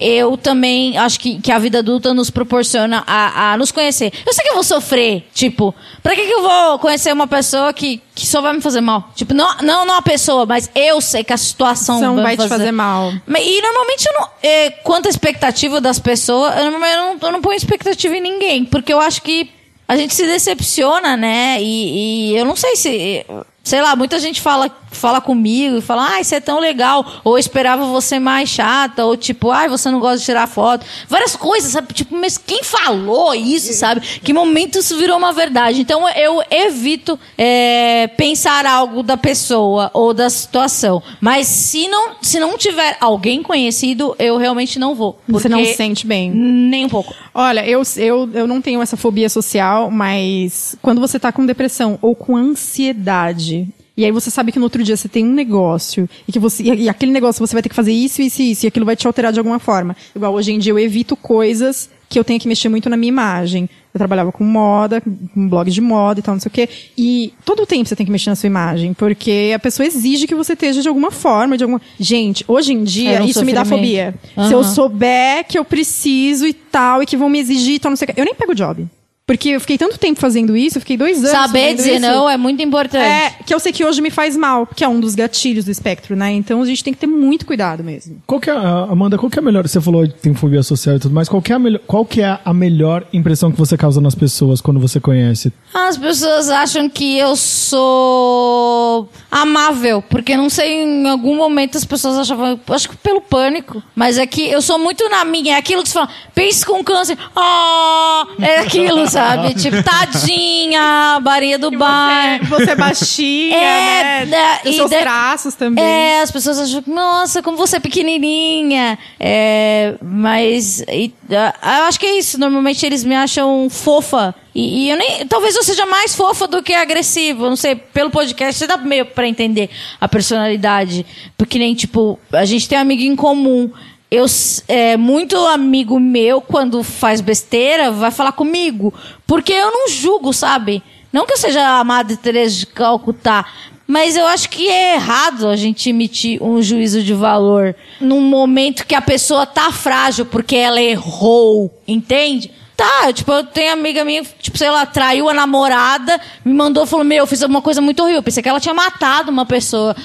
[0.00, 4.12] eu, também acho que, que a vida adulta nos proporciona a, a nos conhecer.
[4.26, 5.26] Eu sei que eu vou sofrer.
[5.34, 8.80] Tipo, pra que, que eu vou conhecer uma pessoa que, que só vai me fazer
[8.80, 9.10] mal?
[9.14, 12.36] Tipo, não, não, não a pessoa, mas eu sei que a situação São vai, vai
[12.36, 13.12] me te fazer mal.
[13.12, 14.28] E normalmente eu não.
[14.42, 18.20] É, quanto à expectativa das pessoas, eu não, eu, não, eu não ponho expectativa em
[18.20, 18.64] ninguém.
[18.64, 19.50] Porque eu acho que
[19.88, 21.58] a gente se decepciona, né?
[21.60, 23.26] E, e eu não sei se.
[23.66, 27.04] Sei lá, muita gente fala, fala comigo e fala, ai, você é tão legal.
[27.24, 29.04] Ou eu esperava você mais chata.
[29.04, 30.86] Ou tipo, ai, você não gosta de tirar foto.
[31.08, 31.92] Várias coisas, sabe?
[31.92, 34.02] Tipo, mas quem falou isso, sabe?
[34.22, 35.80] Que momento isso virou uma verdade?
[35.80, 41.02] Então eu evito é, pensar algo da pessoa ou da situação.
[41.20, 45.18] Mas se não, se não tiver alguém conhecido, eu realmente não vou.
[45.26, 46.30] Você não se sente bem.
[46.30, 47.12] Nem um pouco.
[47.34, 51.98] Olha, eu, eu, eu não tenho essa fobia social, mas quando você tá com depressão
[52.00, 53.55] ou com ansiedade,
[53.96, 56.62] e aí você sabe que no outro dia você tem um negócio, e que você.
[56.62, 58.94] E, aquele negócio você vai ter que fazer isso, isso e isso, e aquilo vai
[58.94, 59.96] te alterar de alguma forma.
[60.14, 63.08] Igual hoje em dia eu evito coisas que eu tenho que mexer muito na minha
[63.08, 63.68] imagem.
[63.92, 66.68] Eu trabalhava com moda, com blog de moda e tal, não sei o quê.
[66.96, 70.26] E todo o tempo você tem que mexer na sua imagem, porque a pessoa exige
[70.26, 71.80] que você esteja de alguma forma, de alguma.
[71.98, 74.14] Gente, hoje em dia, um isso me dá fobia.
[74.46, 77.90] Se eu souber que eu preciso e tal, e que vão me exigir e tal,
[77.90, 78.20] não sei o que.
[78.20, 78.86] Eu nem pego job.
[79.26, 81.30] Porque eu fiquei tanto tempo fazendo isso, eu fiquei dois anos.
[81.32, 82.00] Saber dizer isso.
[82.02, 83.02] não é muito importante.
[83.04, 85.70] É, que eu sei que hoje me faz mal, que é um dos gatilhos do
[85.72, 86.30] espectro, né?
[86.32, 88.22] Então a gente tem que ter muito cuidado mesmo.
[88.24, 89.66] Qual que é, a- Amanda, qual que é a melhor?
[89.66, 91.28] Você falou que tem fobia social e tudo mais.
[91.28, 94.14] Qual que, é a melhor, qual que é a melhor impressão que você causa nas
[94.14, 95.52] pessoas quando você conhece?
[95.74, 102.16] As pessoas acham que eu sou amável, porque não sei, em algum momento as pessoas
[102.16, 105.82] achavam, acho que pelo pânico, mas é que eu sou muito na minha, é aquilo
[105.82, 109.54] que você fala, pense com câncer, ah, é aquilo, sabe?
[109.54, 112.38] Tipo, tadinha, barinha do bar.
[112.40, 114.58] Você, você é baixinha, É, né?
[114.64, 115.84] e seus de- traços também.
[115.84, 118.98] É, as pessoas acham, nossa, como você é pequenininha.
[119.18, 122.38] É, mas e, eu acho que é isso.
[122.38, 124.34] Normalmente eles me acham fofa.
[124.54, 127.48] E, e eu nem, talvez eu seja mais fofa do que agressiva.
[127.48, 129.68] Não sei, pelo podcast você dá meio pra entender
[130.00, 131.04] a personalidade.
[131.36, 133.70] Porque nem, tipo, a gente tem um amigo em comum.
[134.10, 134.26] Eu,
[134.68, 138.94] é, muito amigo meu, quando faz besteira, vai falar comigo.
[139.26, 140.82] Porque eu não julgo, sabe?
[141.12, 143.46] Não que eu seja a Madre Teresa de Calcutá,
[143.86, 148.86] mas eu acho que é errado a gente emitir um juízo de valor num momento
[148.86, 152.50] que a pessoa tá frágil porque ela errou, entende?
[152.76, 157.06] Tá, tipo, eu tenho amiga minha, tipo, sei lá, traiu a namorada, me mandou, falou,
[157.06, 158.22] meu, eu fiz alguma coisa muito horrível.
[158.22, 159.96] Pensei que ela tinha matado uma pessoa.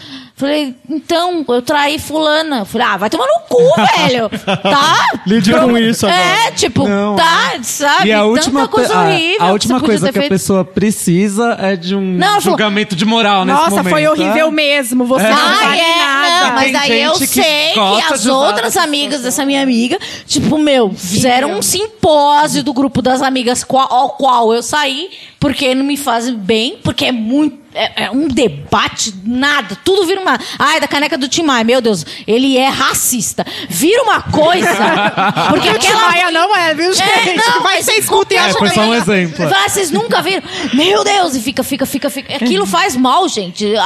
[0.42, 2.66] Falei, então, eu traí fulana.
[2.66, 3.62] Falei, ah, vai tomar no cu,
[3.96, 4.28] velho.
[4.64, 5.08] Tá?
[5.28, 6.20] Lide com isso agora.
[6.48, 8.08] É, tipo, Não, tá, sabe?
[8.10, 9.42] E a última, Tanta coisa coi- a- horrível.
[9.42, 10.32] a, que última podia coisa que a feito.
[10.32, 13.90] pessoa precisa é de um Não, falou- julgamento de moral nesse Nossa, momento.
[13.94, 14.52] foi horrível é?
[14.52, 15.06] mesmo.
[15.06, 15.30] Você É.
[15.30, 16.48] não Ah, vale é, nada.
[16.48, 20.58] não, mas aí eu que sei que, gosta as outras amigas dessa minha amiga, tipo,
[20.58, 25.84] meu, fizeram um simpósio do grupo das amigas qual, ao qual eu saí, porque não
[25.86, 27.61] me fazem bem, porque é muito.
[27.74, 30.38] É, é um debate, nada, tudo vira uma.
[30.60, 33.46] Ai, da caneca do Tim Maia, meu Deus, ele é racista.
[33.70, 34.68] Vira uma coisa.
[35.50, 36.02] Porque O Tim aquela.
[36.10, 37.30] Maia não é, viu, gente?
[37.30, 39.48] É, não, Vai ser escuta e acha foi só um é- exemplo.
[39.50, 40.44] Fala, vocês nunca viram?
[40.74, 42.36] Meu Deus, e fica, fica, fica, fica.
[42.36, 43.74] Aquilo faz mal, gente.
[43.76, 43.82] A-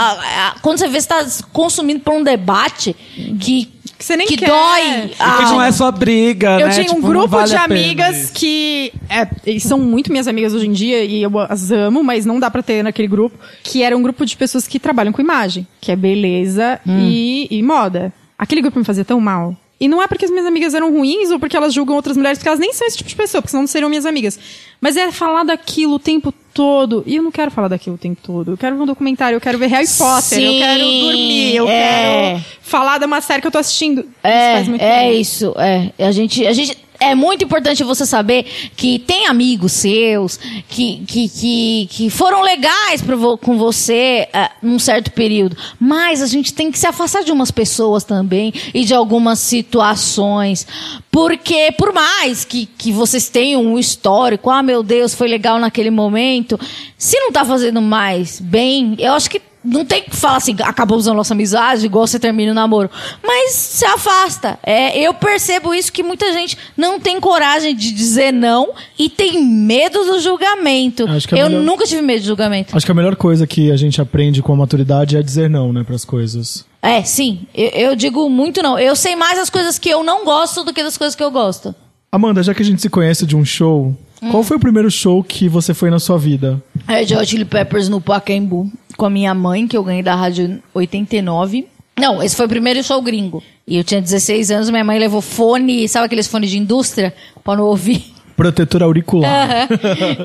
[0.54, 2.96] a- quando você vê você tá consumindo por um debate
[3.40, 4.48] que, Que você nem que quer.
[4.48, 5.06] dói.
[5.06, 6.74] E que não é só briga, Eu né?
[6.74, 10.72] tinha um Tipo, grupo vale de amigas que é, são muito minhas amigas hoje em
[10.74, 14.02] dia e eu as amo, mas não dá pra ter naquele grupo, que era um
[14.02, 18.12] grupo de pessoas que trabalham com imagem, que é beleza e, e moda.
[18.38, 19.56] Aquele grupo me fazia tão mal.
[19.80, 22.38] E não é porque as minhas amigas eram ruins ou porque elas julgam outras mulheres,
[22.38, 24.40] porque elas nem são esse tipo de pessoa, porque senão não seriam minhas amigas.
[24.80, 27.04] Mas é falar daquilo o tempo todo.
[27.06, 28.52] E eu não quero falar daquilo o tempo todo.
[28.52, 31.68] Eu quero ver um documentário, eu quero ver Harry Potter, eu Sim, quero dormir, eu
[31.68, 32.32] é.
[32.36, 34.00] quero falar de uma série que eu tô assistindo.
[34.02, 35.20] Isso É, faz muito é bem.
[35.22, 35.54] isso.
[35.58, 35.92] É.
[36.06, 36.78] A gente, a gente.
[37.06, 38.46] É muito importante você saber
[38.76, 40.38] que tem amigos seus
[40.68, 43.04] que, que, que, que foram legais
[43.42, 45.56] com você uh, num certo período.
[45.80, 50.66] Mas a gente tem que se afastar de umas pessoas também e de algumas situações.
[51.12, 55.90] Porque, por mais que, que vocês tenham um histórico, ah, meu Deus, foi legal naquele
[55.90, 56.60] momento,
[56.98, 61.08] se não tá fazendo mais bem, eu acho que não tem que falar assim, acabamos
[61.08, 62.90] a nossa amizade, igual você termina o namoro.
[63.26, 64.60] Mas se afasta.
[64.64, 69.44] É, eu percebo isso que muita gente não tem coragem de dizer não e tem
[69.44, 71.04] medo do julgamento.
[71.08, 72.76] É eu melhor- nunca tive medo de julgamento.
[72.76, 75.74] Acho que a melhor coisa que a gente aprende com a maturidade é dizer não,
[75.74, 76.66] né, pras coisas.
[76.82, 77.48] É, sim.
[77.54, 78.78] Eu, eu digo muito não.
[78.78, 81.32] Eu sei mais as coisas que eu não gosto do que das coisas que eu
[81.32, 81.74] gosto.
[82.12, 83.96] Amanda, já que a gente se conhece de um show,
[84.32, 86.62] qual foi o primeiro show que você foi na sua vida?
[86.88, 90.62] Red Hot Chili Peppers no Pacaembu com a minha mãe, que eu ganhei da rádio
[90.74, 91.68] 89.
[92.00, 93.42] Não, esse foi o primeiro show gringo.
[93.68, 97.14] E eu tinha 16 anos, minha mãe levou fone, sabe aqueles fones de indústria?
[97.44, 98.14] Pra não ouvir.
[98.36, 99.68] Protetor auricular.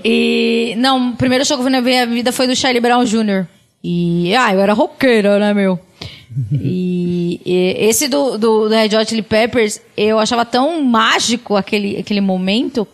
[0.05, 0.75] e.
[0.79, 3.47] Não, o primeiro show que eu fui na minha vida foi do Charlie Brown Jr.
[3.83, 4.35] E.
[4.35, 5.79] Ah, eu era roqueira, né, meu?
[6.53, 11.97] E, e esse do, do, do Red Hot Chili Peppers, eu achava tão mágico aquele,
[11.97, 12.87] aquele momento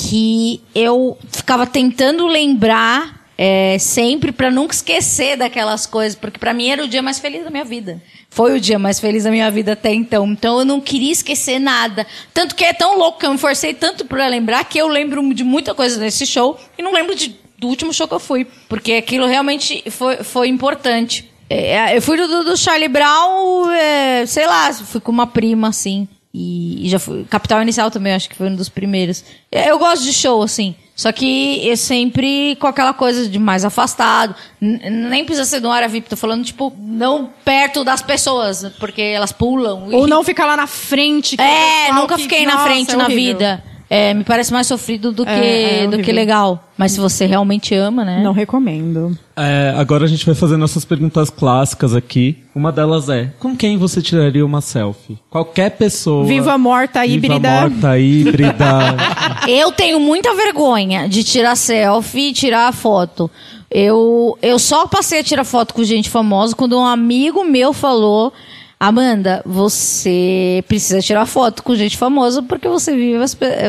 [0.00, 6.68] que eu ficava tentando lembrar é, sempre pra nunca esquecer daquelas coisas, porque pra mim
[6.68, 8.00] era o dia mais feliz da minha vida.
[8.30, 10.26] Foi o dia mais feliz da minha vida até então.
[10.28, 12.06] Então eu não queria esquecer nada.
[12.32, 15.34] Tanto que é tão louco que eu me forcei tanto pra lembrar que eu lembro
[15.34, 18.46] de muita coisa desse show e não lembro de- do último show que eu fui,
[18.68, 21.28] porque aquilo realmente foi, foi importante.
[21.50, 25.68] É, eu fui do, do- do Charlie Brown, é, sei lá, fui com uma prima,
[25.68, 26.06] assim.
[26.32, 27.24] E, e já fui.
[27.24, 29.24] Capital Inicial também, acho que foi um dos primeiros.
[29.50, 30.74] É, Eu gosto de show, assim.
[30.94, 34.34] Só que eu sempre com aquela coisa de mais afastado.
[34.60, 39.30] Nem precisa ser no área VIP, tô falando, tipo, não perto das pessoas, porque elas
[39.32, 39.88] pulam.
[39.92, 41.36] Ou e- não ficar lá na frente.
[41.36, 43.62] que É, nunca que- fiquei na Nossa, frente é na vida.
[43.90, 46.62] É, me parece mais sofrido do que, É, é do que legal.
[46.76, 48.22] Mas se você realmente ama, né?
[48.22, 49.16] Não recomendo.
[49.34, 52.36] É, agora a gente vai fazer nossas perguntas clássicas aqui.
[52.54, 55.18] Uma delas é: com quem você tiraria uma selfie?
[55.30, 56.26] Qualquer pessoa.
[56.26, 57.50] Viva morta, Viva híbrida.
[57.50, 58.96] morta, híbrida.
[59.48, 63.30] Eu tenho muita vergonha de tirar selfie e tirar foto.
[63.70, 68.32] Eu, eu só passei a tirar foto com gente famosa quando um amigo meu falou:
[68.80, 73.18] Amanda, você precisa tirar foto com gente famosa porque você vive,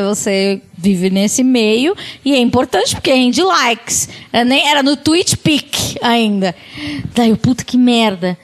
[0.06, 4.08] você vive nesse meio e é importante porque rende likes.
[4.32, 6.54] Era, nem, era no Twitch Pic ainda.
[7.14, 8.36] Daí eu, puta que merda.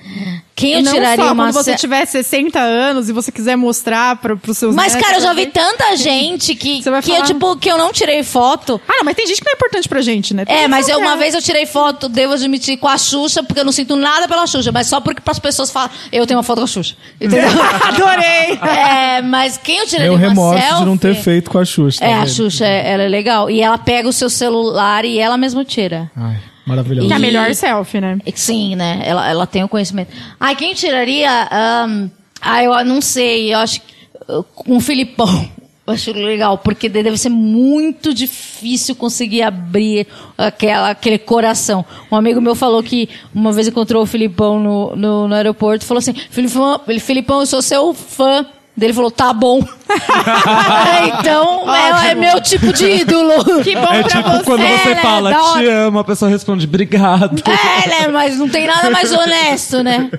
[0.54, 3.56] Quem eu não tiraria só, uma quando você se- tiver 60 anos e você quiser
[3.56, 7.02] mostrar para os seus Mas, netos, cara, eu já vi tanta gente que, Você vai
[7.02, 8.80] que eu, falar- tipo, que eu não tirei foto.
[8.88, 10.46] Ah, não, mas tem gente que não é importante pra gente, né?
[10.46, 11.18] Tem É, mas eu, uma quer.
[11.18, 14.46] vez eu tirei foto, devo admitir, com a Xuxa, porque eu não sinto nada pela
[14.46, 16.96] Xuxa, mas só porque as pessoas falam, eu tenho uma foto com a Xuxa.
[17.20, 17.50] Entendeu?
[17.84, 18.58] Adorei!
[18.62, 20.78] é, mas quem eu tirei Meu remorso selfie...
[20.80, 22.00] de não ter feito com a Xuxa.
[22.00, 23.50] tá É, a Xuxa, é- ela é legal.
[23.50, 26.10] E ela pega o seu celular e ela mesma tira.
[26.16, 27.10] Ai, maravilhoso.
[27.10, 28.18] É a E- melhor selfie, né?
[28.34, 29.02] Sim, né?
[29.04, 30.10] Ela, ela tem o conhecimento.
[30.38, 31.30] Ai, quem tiraria...
[31.50, 32.08] ahn,
[32.40, 33.52] ah, eu não sei.
[33.54, 33.92] Eu acho que...
[34.28, 35.48] uh, Com o Filipão.
[35.86, 40.04] Eu acho legal, porque deve ser muito difícil conseguir abrir
[40.36, 41.84] aquela, aquele coração.
[42.10, 45.86] Um amigo meu falou que uma vez encontrou o Filipão no, no, no aeroporto e
[45.86, 48.44] falou assim: Filipão, Filipão, eu sou seu fã.
[48.80, 49.60] Ele falou, tá bom.
[51.20, 53.62] então, é, é meu tipo de ídolo.
[53.62, 54.44] Que bom é pra tipo você.
[54.44, 55.02] quando você É, né?
[55.02, 55.62] fala, hora.
[55.62, 57.42] te amo, a pessoa responde, obrigado.
[57.46, 58.08] É, né?
[58.08, 60.10] Mas não tem nada mais honesto, né?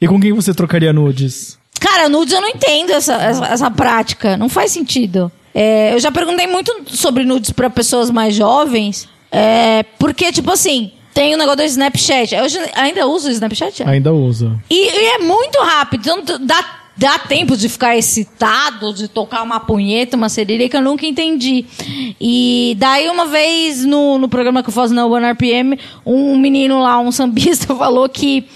[0.00, 1.58] E com quem você trocaria nudes?
[1.80, 4.36] Cara, nudes eu não entendo essa, essa, essa prática.
[4.36, 5.30] Não faz sentido.
[5.54, 9.08] É, eu já perguntei muito sobre nudes pra pessoas mais jovens.
[9.32, 12.34] é, porque, tipo assim, tem o negócio do Snapchat.
[12.34, 12.44] Eu
[12.74, 13.82] ainda uso o Snapchat?
[13.84, 14.52] Ainda usa.
[14.70, 16.00] E, e é muito rápido.
[16.06, 16.62] Então dá,
[16.96, 21.66] dá tempo de ficar excitado, de tocar uma punheta, uma seririca, eu nunca entendi.
[22.20, 26.80] E daí, uma vez, no, no programa que eu faço na One RPM, um menino
[26.80, 28.46] lá, um sambista, falou que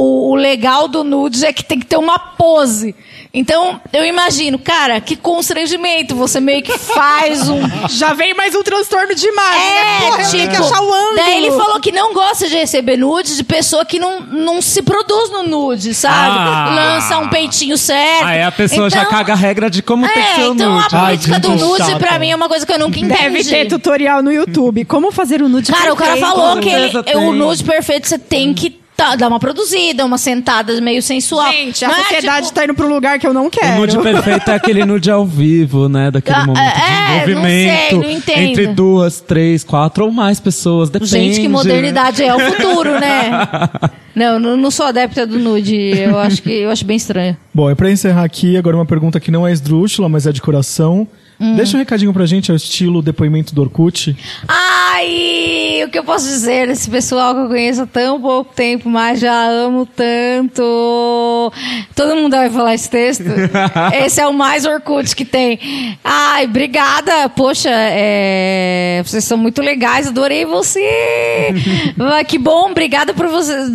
[0.00, 2.94] o, o legal do nudes é que tem que ter uma pose.
[3.34, 6.14] Então, eu imagino, cara, que constrangimento.
[6.14, 7.60] Você meio que faz um.
[7.90, 9.58] Já vem mais um transtorno de imagem.
[9.60, 9.96] né?
[9.96, 11.16] É, Porra, tem que tipo, achar o ângulo.
[11.16, 14.82] daí ele falou que não gosta de receber nudes de pessoa que não, não se
[14.82, 16.38] produz no nude, sabe?
[16.38, 16.72] Ah.
[16.74, 18.24] Lança um peitinho certo.
[18.24, 20.54] Aí a pessoa já Então- caga a regra de como tem que ser É, o
[20.54, 20.94] então nude.
[20.94, 21.98] a Ai, política do gente nude chata.
[21.98, 23.20] pra mim é uma coisa que eu nunca entendi.
[23.20, 24.84] Deve ter tutorial no YouTube.
[24.84, 26.34] Como fazer o nude Cara, o cara perfeito.
[26.36, 30.18] falou Com que ele, o nude perfeito você tem que tá- dá uma produzida, uma
[30.18, 31.50] sentada meio sensual.
[31.52, 33.76] Gente, a Não é, sociedade tipo, tá indo um lugar que eu não O quero.
[33.80, 36.10] nude perfeito é aquele nude ao vivo, né?
[36.10, 38.38] Daquele Ah, momento é, de não envolvimento sei, não entendo.
[38.40, 40.90] entre duas, três, quatro ou mais pessoas.
[40.90, 41.10] Depende.
[41.12, 43.30] Gente, que modernidade é o futuro, né?
[44.18, 45.76] Não, não, não sou adepta do nude.
[45.96, 47.36] Eu acho que eu acho bem estranho.
[47.54, 50.42] Bom, e pra encerrar aqui, agora uma pergunta que não é esdrúxula, mas é de
[50.42, 51.06] coração.
[51.40, 51.54] Hum.
[51.54, 54.16] Deixa um recadinho pra gente, é o estilo depoimento do Orkut.
[54.48, 56.68] Ai, o que eu posso dizer?
[56.68, 61.52] Esse pessoal que eu conheço há tão pouco tempo, mas já amo tanto.
[61.94, 63.24] Todo mundo vai falar esse texto.
[64.04, 65.96] esse é o mais Orkut que tem.
[66.02, 67.28] Ai, obrigada.
[67.28, 70.84] Poxa, é, vocês são muito legais, adorei você.
[72.28, 73.70] Que bom, obrigada por vocês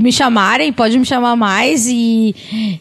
[0.00, 0.72] me chamarem.
[0.72, 2.34] Pode me chamar mais e,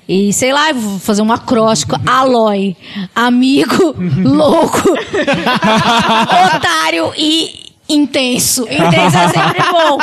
[0.07, 1.99] e sei lá, vou fazer um acróstico.
[2.05, 2.77] Aloy,
[3.15, 3.78] amigo,
[4.23, 4.93] louco,
[6.55, 8.63] otário e intenso.
[8.63, 9.97] Intenso é sempre bom.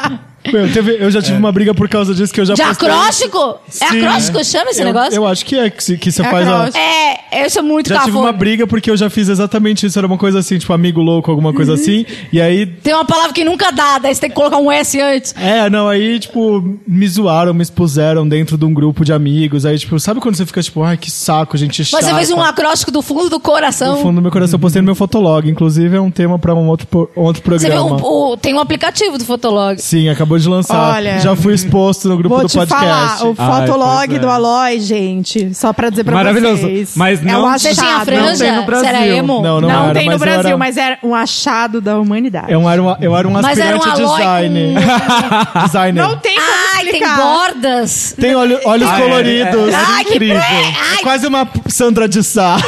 [0.53, 2.89] Meu, teve- eu já tive uma briga por causa disso que eu já De postei.
[2.89, 3.39] acróstico?
[3.81, 3.99] É Sim.
[3.99, 4.45] acróstico?
[4.45, 5.15] Chama esse eu, negócio?
[5.15, 6.51] Eu acho que é, que, se- que você É faz a...
[6.57, 6.79] acróstico.
[7.33, 8.27] É, eu sou muito Já tive cafona.
[8.27, 9.99] uma briga porque eu já fiz exatamente isso.
[9.99, 11.79] Era uma coisa assim, tipo, amigo louco, alguma coisa Uhum.
[11.79, 12.07] assim.
[12.33, 15.01] E aí Tem uma palavra que nunca dá, daí você tem que colocar um S
[15.01, 15.35] antes.
[15.39, 19.65] É, não, aí, tipo, me zoaram, me expuseram dentro de um grupo de amigos.
[19.67, 22.03] Aí, tipo, sabe quando você fica, tipo, ai, que saco, gente chata.
[22.03, 23.97] Mas você fez um acróstico do fundo do coração.
[23.97, 25.49] No fundo do meu coração, eu postei no meu Fotolog.
[25.49, 28.07] Inclusive, é um tema pra um outro, pro- outro Você viu, programa.
[28.07, 29.81] o- o- tem um aplicativo do Fotolog.
[29.81, 30.95] Sim, acabou de lançar.
[30.97, 32.85] Olha, Já fui exposto no grupo Vou do te podcast.
[32.87, 34.19] falar, o Ai, fotolog é.
[34.19, 36.63] do Aloy, gente, só pra dizer pra Maravilhoso.
[36.63, 36.93] vocês.
[36.97, 37.85] Mas é não- um Você achado.
[37.85, 38.45] tinha Não franja?
[38.45, 39.17] tem no Brasil.
[39.17, 39.43] emo?
[39.43, 42.53] Não, não, Não, era, tem no Brasil, era- mas era um achado da humanidade.
[42.53, 44.75] Eu era, um, eu era um Mas era um aspirante Aloy design.
[45.65, 46.03] designer.
[46.03, 47.17] Não tem como Ai, tem explicar.
[47.17, 48.15] bordas.
[48.21, 49.73] Tem olho- olhos Ah, é, coloridos.
[49.73, 49.77] é.
[49.77, 50.37] Ai, que incrível.
[50.41, 52.57] É quase uma Sandra de Sá.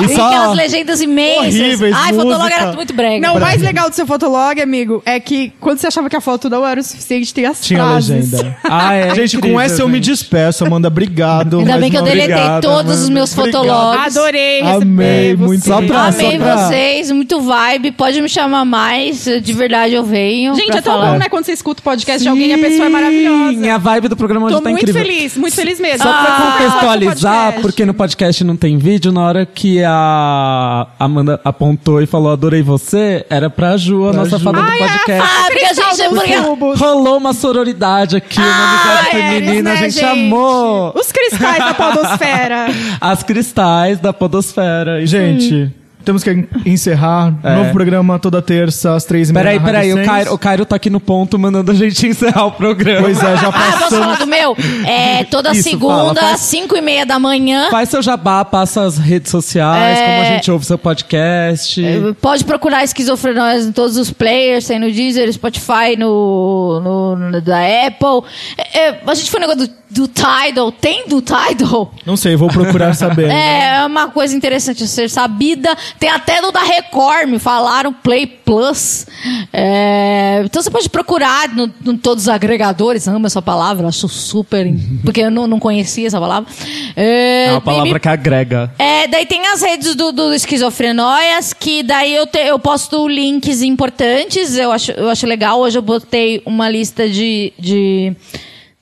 [0.00, 0.26] E E só...
[0.28, 1.46] aquelas legendas imensas.
[1.54, 2.54] Horríveis, Ai, Fotolog música.
[2.62, 3.26] era muito brega.
[3.26, 6.20] Não, o mais legal do seu fotolog, amigo, é que quando você achava que a
[6.20, 8.32] foto não era o suficiente, tem as Tinha frases.
[8.32, 8.56] legenda.
[8.70, 10.88] Ah, é gente, com essa eu me despeço, Amanda.
[10.88, 11.58] Obrigado.
[11.60, 13.14] Ainda bem que eu deletei obrigado, todos os Amanda.
[13.14, 13.62] meus Obrigado.
[13.64, 14.16] fotologs.
[14.16, 15.64] Adorei Amei, muito.
[15.64, 17.92] Só pra- Amei só pra- vocês, muito vibe.
[17.92, 19.24] Pode me chamar mais.
[19.24, 20.54] De verdade, eu venho.
[20.54, 21.12] Gente, é tão falar.
[21.12, 21.28] bom, né?
[21.28, 23.58] Quando você escuta o podcast de alguém, a pessoa é maravilhosa.
[23.60, 25.02] Sim, a vibe do programa hoje Tô tá muito incrível.
[25.02, 25.98] feliz, muito feliz mesmo.
[25.98, 31.40] Só pra Ah, contextualizar, porque no podcast não tem vídeo, na hora que a Amanda
[31.44, 34.44] apontou e falou adorei você, era pra Ju, a Pra nossa Ju.
[34.44, 35.28] fada do Ai, é, podcast.
[35.28, 36.08] Ah, porque a gente...
[36.08, 36.34] Porque...
[36.76, 41.58] Rolou uma sororidade aqui, uma amizade Ah, feminina, eles, né, a gente, amou Os cristais
[41.58, 42.66] da podosfera.
[43.00, 45.06] as cristais da podosfera.
[45.06, 45.72] Gente,
[46.08, 47.34] temos que encerrar.
[47.42, 47.54] É.
[47.54, 49.44] Novo programa toda terça, às três e meia.
[49.44, 50.02] Peraí, peraí, o.
[50.06, 53.02] Cairo, o Cairo tá aqui no ponto mandando a gente encerrar o programa.
[53.02, 54.18] Pois é, já Ah, posso falar passamos.
[54.20, 54.56] do meu?
[54.86, 57.68] É toda Isso, segunda, fala, às 5 e meia da manhã.
[57.70, 60.04] Faz seu jabá, passa as redes sociais, É.
[60.06, 61.82] como a gente ouve seu podcast.
[62.22, 67.58] Pode procurar Esquizofrenóis em todos os players, tem no Deezer, Spotify, no, no, no- da
[67.86, 68.28] Apple.
[68.56, 71.92] É, é, a gente foi no negócio do, do Tidal, tem do Tidal?
[72.06, 73.28] Não sei, vou procurar saber.
[73.38, 75.76] É, é uma coisa interessante a ser sabida.
[75.98, 79.06] Tem até no da Record, me falaram, Play Plus.
[79.52, 84.66] É, então você pode procurar no, no todos os agregadores, amo essa palavra, acho super,
[85.04, 86.48] porque eu não, não conhecia essa palavra.
[86.96, 88.72] É, É uma me- palavra que agrega.
[88.78, 93.62] é, daí tem as redes do, do Esquizofrenóias, que daí eu, te- eu posto links
[93.62, 95.58] importantes, eu acho, eu acho legal.
[95.60, 98.14] Hoje eu botei uma lista de, de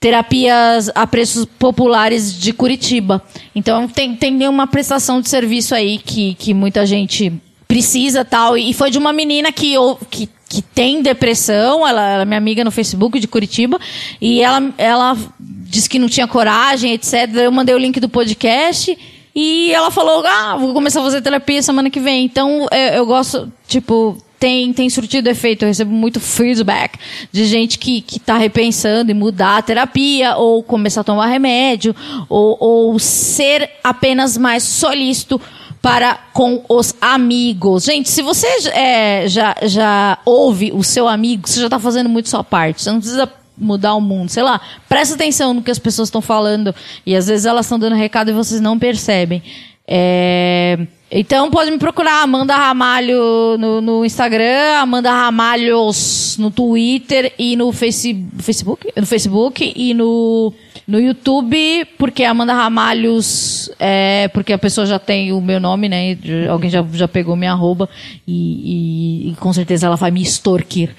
[0.07, 3.21] terapias a preços populares de Curitiba.
[3.57, 7.33] Então tem, tem uma prestação de serviço aí que, que muita gente
[7.67, 8.57] precisa tal.
[8.57, 9.75] E foi de uma menina que,
[10.09, 13.81] que, que tem depressão, ela, ela é minha amiga no Facebook de Curitiba,
[14.21, 17.29] e ela, ela disse que não tinha coragem, etc.
[17.35, 18.97] Eu mandei o link do podcast.
[19.35, 22.25] E ela falou, ah, vou começar a fazer terapia semana que vem.
[22.25, 25.65] Então, eu, eu gosto, tipo, tem, tem surtido efeito.
[25.65, 26.99] Eu recebo muito feedback
[27.33, 31.95] de gente que, que tá repensando em mudar a terapia, ou começar a tomar remédio,
[32.29, 35.41] ou, ou ser apenas mais solícito
[35.81, 37.85] para com os amigos.
[37.85, 42.29] Gente, se você é, já, já ouve o seu amigo, você já tá fazendo muito
[42.29, 42.83] sua parte.
[42.83, 44.61] Você não precisa mudar o mundo, sei lá.
[44.89, 46.75] Presta atenção no que as pessoas estão falando
[47.05, 49.43] e às vezes elas estão dando recado e vocês não percebem.
[49.87, 57.57] É, Então pode me procurar, Amanda Ramalho no, no Instagram, Amanda Ramalhos no Twitter e
[57.57, 58.25] no face...
[58.39, 60.53] Facebook, no Facebook e no
[60.87, 66.17] No YouTube, porque Amanda Ramalhos, é, porque a pessoa já tem o meu nome, né?
[66.49, 67.89] Alguém já, já pegou minha arroba
[68.27, 70.91] e, e- e com certeza ela vai me extorquir.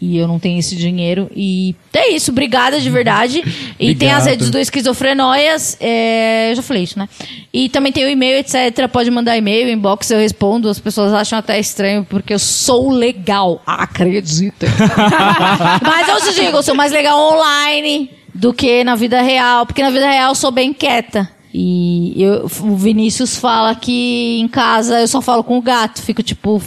[0.00, 1.30] E eu não tenho esse dinheiro.
[1.36, 3.42] E é isso, obrigada de verdade.
[3.78, 7.06] E tem as redes do Esquizofrenóias, é, eu já falei isso, né?
[7.52, 8.88] E também tem o e-mail, etc.
[8.90, 10.68] Pode mandar e-mail, inbox, eu respondo.
[10.70, 13.60] As pessoas acham até estranho, porque eu sou legal.
[13.66, 14.68] Acreditem.
[15.82, 19.82] Mas eu te digo, eu sou mais legal online do que na vida real, porque
[19.82, 21.30] na vida real eu sou bem quieta.
[21.56, 26.20] E eu- o Vinícius fala que em casa eu só falo com o gato, fico
[26.20, 26.60] tipo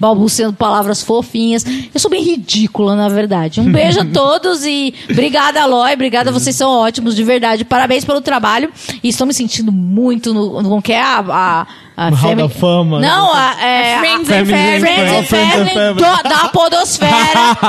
[0.00, 1.64] balbuciando palavras fofinhas.
[1.94, 3.60] Eu sou bem ridícula, na verdade.
[3.60, 7.64] Um beijo a todos e obrigada, Aloy, obrigada, vocês são ótimos, de verdade.
[7.64, 8.72] Parabéns pelo trabalho.
[9.00, 10.60] E estou me sentindo muito no.
[10.60, 11.20] no que é a.
[11.20, 11.66] a
[11.96, 13.00] a No Hall da Fama.
[13.00, 14.80] Não, a, é, Friends a- and Family.
[14.80, 15.94] Friends and Friends and Family Family.
[15.94, 17.12] do- da Podosfera.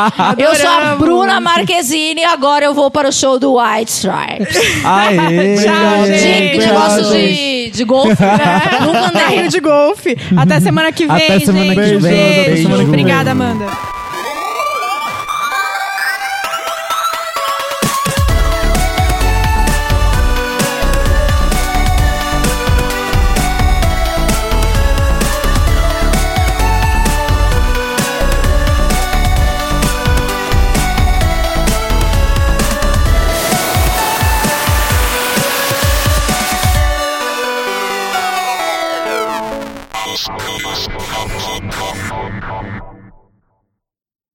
[0.38, 0.96] eu sou a.
[0.96, 4.58] Bruna Marquezine e agora eu vou para o show do White Stripes.
[4.86, 5.56] Aê!
[5.64, 6.52] Tchau, De, gente.
[6.60, 8.10] de negócio de, de golfe.
[8.86, 9.48] Nunca andei.
[9.48, 10.18] De golfe.
[10.38, 11.76] Até semana que vem, Até semana gente.
[11.76, 12.12] que vem.
[12.12, 12.68] Beijo.
[12.70, 12.84] Beijo.
[12.88, 13.66] Obrigada, Amanda.